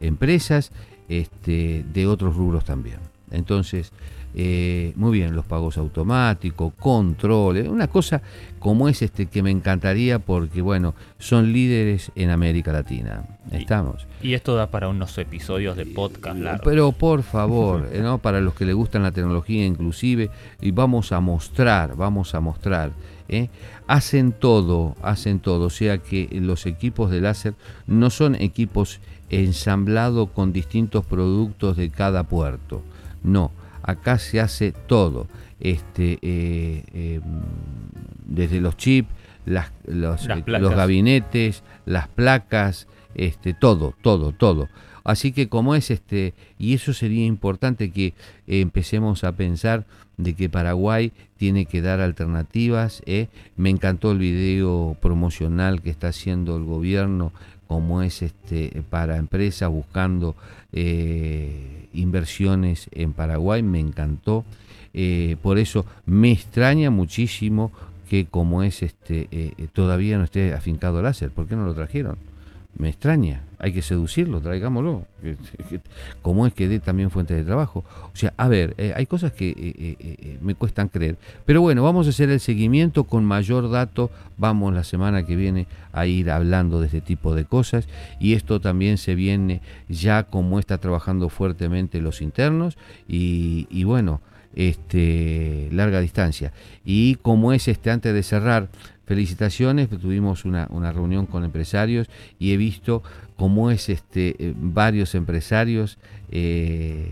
[0.00, 0.72] empresas,
[1.08, 2.98] este, de otros rubros también.
[3.30, 3.92] Entonces,
[4.34, 8.22] eh, muy bien, los pagos automáticos, controles, una cosa
[8.60, 13.24] como es este que me encantaría porque, bueno, son líderes en América Latina.
[13.50, 14.06] Estamos.
[14.22, 16.62] Y, esto da para unos episodios de podcast largos.
[16.64, 18.18] Pero por favor, ¿no?
[18.18, 22.92] para los que les gustan la tecnología inclusive, y vamos a mostrar, vamos a mostrar.
[23.28, 23.48] ¿eh?
[23.86, 27.54] Hacen todo, hacen todo, o sea que los equipos de láser
[27.86, 29.00] no son equipos
[29.30, 32.82] ensamblados con distintos productos de cada puerto,
[33.22, 33.52] no,
[33.90, 35.26] acá se hace todo,
[35.60, 37.20] este, eh, eh,
[38.26, 39.08] desde los chips,
[39.44, 44.68] las, los, eh, los, gabinetes, las placas, este, todo, todo, todo.
[45.02, 48.14] Así que como es este, y eso sería importante que
[48.46, 49.86] empecemos a pensar
[50.18, 53.02] de que Paraguay tiene que dar alternativas.
[53.56, 57.32] Me encantó el video promocional que está haciendo el gobierno
[57.70, 60.34] como es este para empresas buscando
[60.72, 64.44] eh, inversiones en Paraguay, me encantó.
[64.92, 67.70] Eh, por eso me extraña muchísimo
[68.08, 71.30] que como es este eh, todavía no esté afincado láser.
[71.30, 72.18] ¿Por qué no lo trajeron?
[72.76, 75.04] Me extraña, hay que seducirlo, traigámoslo.
[76.22, 77.84] ¿Cómo es que dé también fuente de trabajo?
[78.12, 81.16] O sea, a ver, eh, hay cosas que eh, eh, me cuestan creer.
[81.44, 84.10] Pero bueno, vamos a hacer el seguimiento con mayor dato.
[84.38, 87.86] Vamos la semana que viene a ir hablando de este tipo de cosas.
[88.18, 92.78] Y esto también se viene ya como está trabajando fuertemente los internos.
[93.08, 94.22] Y, y bueno,
[94.54, 96.52] este, larga distancia.
[96.84, 98.68] Y como es este, antes de cerrar,
[99.10, 102.08] felicitaciones, tuvimos una, reunión con empresarios
[102.38, 103.02] y he visto
[103.34, 105.98] cómo es este, eh, varios empresarios
[106.30, 107.10] eh,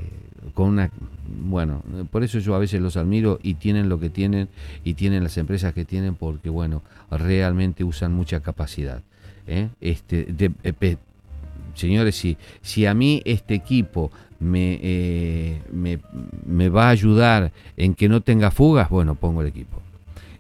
[0.54, 0.92] con una,
[1.26, 1.82] bueno,
[2.12, 4.48] por eso yo a veces los admiro y tienen lo que tienen
[4.84, 9.02] y tienen las empresas que tienen porque, bueno, realmente usan mucha capacidad.
[9.48, 9.68] ¿eh?
[9.80, 10.32] Este,
[11.74, 15.98] señores, si, si a mí este equipo me, me,
[16.46, 19.82] me va a ayudar en que no tenga fugas, bueno, pongo el equipo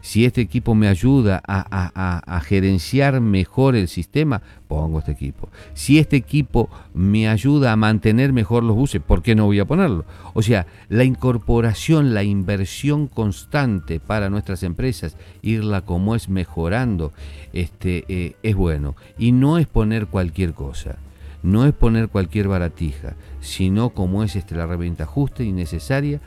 [0.00, 5.48] si este equipo me ayuda a, gerenciar mejor el sistema, pongo este equipo.
[5.74, 9.64] Si este equipo me ayuda a mantener mejor los buses, ¿por qué no voy a
[9.64, 10.04] ponerlo?
[10.34, 17.12] O sea, la incorporación, la inversión constante para nuestras empresas, irla como es mejorando,
[17.52, 18.94] este, eh, es bueno.
[19.18, 20.98] Y no es poner cualquier cosa
[21.42, 26.20] no es poner cualquier baratija, sino como es este, la herramienta justa y necesaria,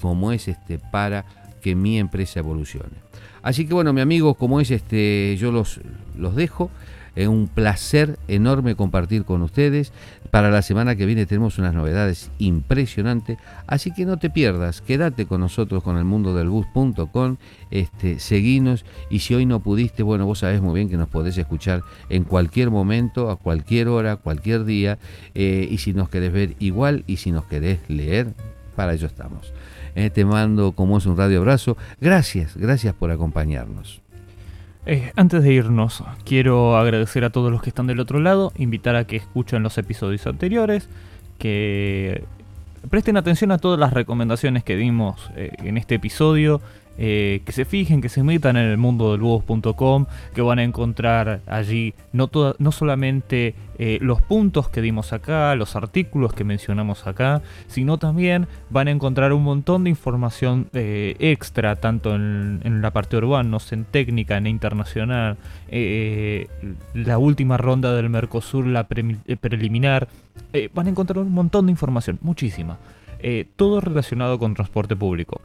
[0.00, 1.24] como es este, para
[1.66, 2.94] que mi empresa evolucione.
[3.42, 5.80] Así que bueno, mi amigo, como es este, yo los,
[6.16, 6.70] los dejo.
[7.16, 9.92] Es un placer enorme compartir con ustedes.
[10.30, 13.38] Para la semana que viene tenemos unas novedades impresionantes.
[13.66, 17.36] Así que no te pierdas, quédate con nosotros con el mundo del bus.com.
[17.72, 21.36] Este, seguinos y si hoy no pudiste, bueno, vos sabés muy bien que nos podés
[21.36, 25.00] escuchar en cualquier momento, a cualquier hora, cualquier día.
[25.34, 28.34] Eh, y si nos querés ver igual y si nos querés leer,
[28.76, 29.52] para ello estamos.
[29.96, 31.76] Eh, te mando como es un radio abrazo.
[32.00, 34.02] Gracias, gracias por acompañarnos.
[34.84, 38.94] Eh, antes de irnos, quiero agradecer a todos los que están del otro lado, invitar
[38.94, 40.88] a que escuchen los episodios anteriores,
[41.38, 42.24] que
[42.90, 46.60] presten atención a todas las recomendaciones que dimos eh, en este episodio,
[46.98, 50.62] eh, que se fijen, que se metan en el mundo del búhos.com, que van a
[50.62, 57.06] encontrar allí no, no solamente eh, los puntos que dimos acá, los artículos que mencionamos
[57.06, 62.90] acá, sino también van a encontrar un montón de información eh, extra, tanto en, la
[62.92, 65.36] parte urbana, en técnica, en internacional,
[66.94, 70.08] la última ronda del Mercosur, la preliminar,
[70.72, 72.78] van a encontrar un montón de información, muchísima.
[73.56, 75.40] todo relacionado con transporte público.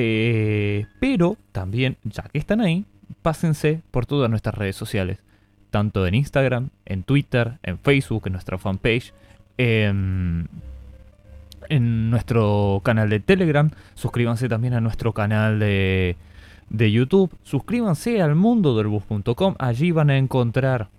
[0.00, 2.84] Eh, pero también, ya que están ahí,
[3.22, 5.18] pásense por todas nuestras redes sociales.
[5.70, 9.12] Tanto en Instagram, en Twitter, en Facebook, en nuestra fanpage,
[9.58, 10.48] en,
[11.68, 13.70] en nuestro canal de Telegram.
[13.94, 16.16] Suscríbanse también a nuestro canal de,
[16.70, 17.36] de YouTube.
[17.42, 19.56] Suscríbanse al mundo del bus.com.
[19.58, 20.90] Allí van a encontrar.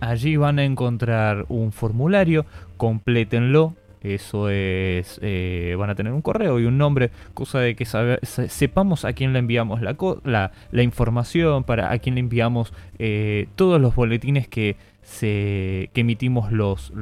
[0.00, 2.46] Allí van a encontrar un formulario.
[2.78, 7.84] Complétenlo eso es, eh, van a tener un correo y un nombre, cosa de que
[7.84, 13.80] sepamos a quién le enviamos la, la, información, para a quién le enviamos eh, todos
[13.80, 16.92] los boletines que, se, que emitimos los,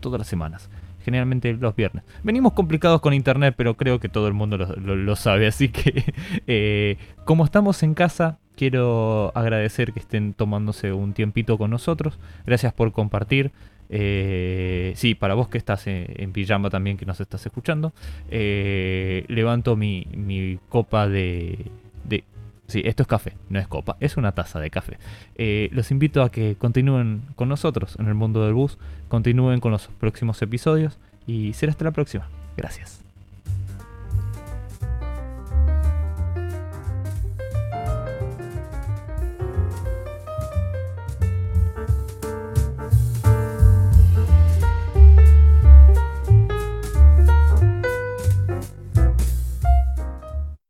[0.00, 0.68] todas las semanas.
[1.04, 2.02] Generalmente los viernes.
[2.24, 5.46] Venimos complicados con internet, pero creo que todo el mundo lo, sabe.
[5.46, 6.12] Así que,
[6.48, 12.18] eh, como estamos en casa, quiero agradecer que estén tomándose un tiempito con nosotros.
[12.44, 13.52] Gracias por compartir.
[13.88, 17.92] Eh, sí, para vos que estás en, pijama también, que nos estás escuchando,
[18.30, 21.70] eh, levanto mi, copa de,
[22.04, 22.24] de...
[22.66, 24.98] Sí, esto es café, no es copa, es una taza de café.
[25.36, 28.76] Eh, los invito a que continúen con nosotros en el mundo del bus,
[29.08, 32.28] continúen con los próximos episodios y será hasta la próxima.
[32.56, 33.05] Gracias.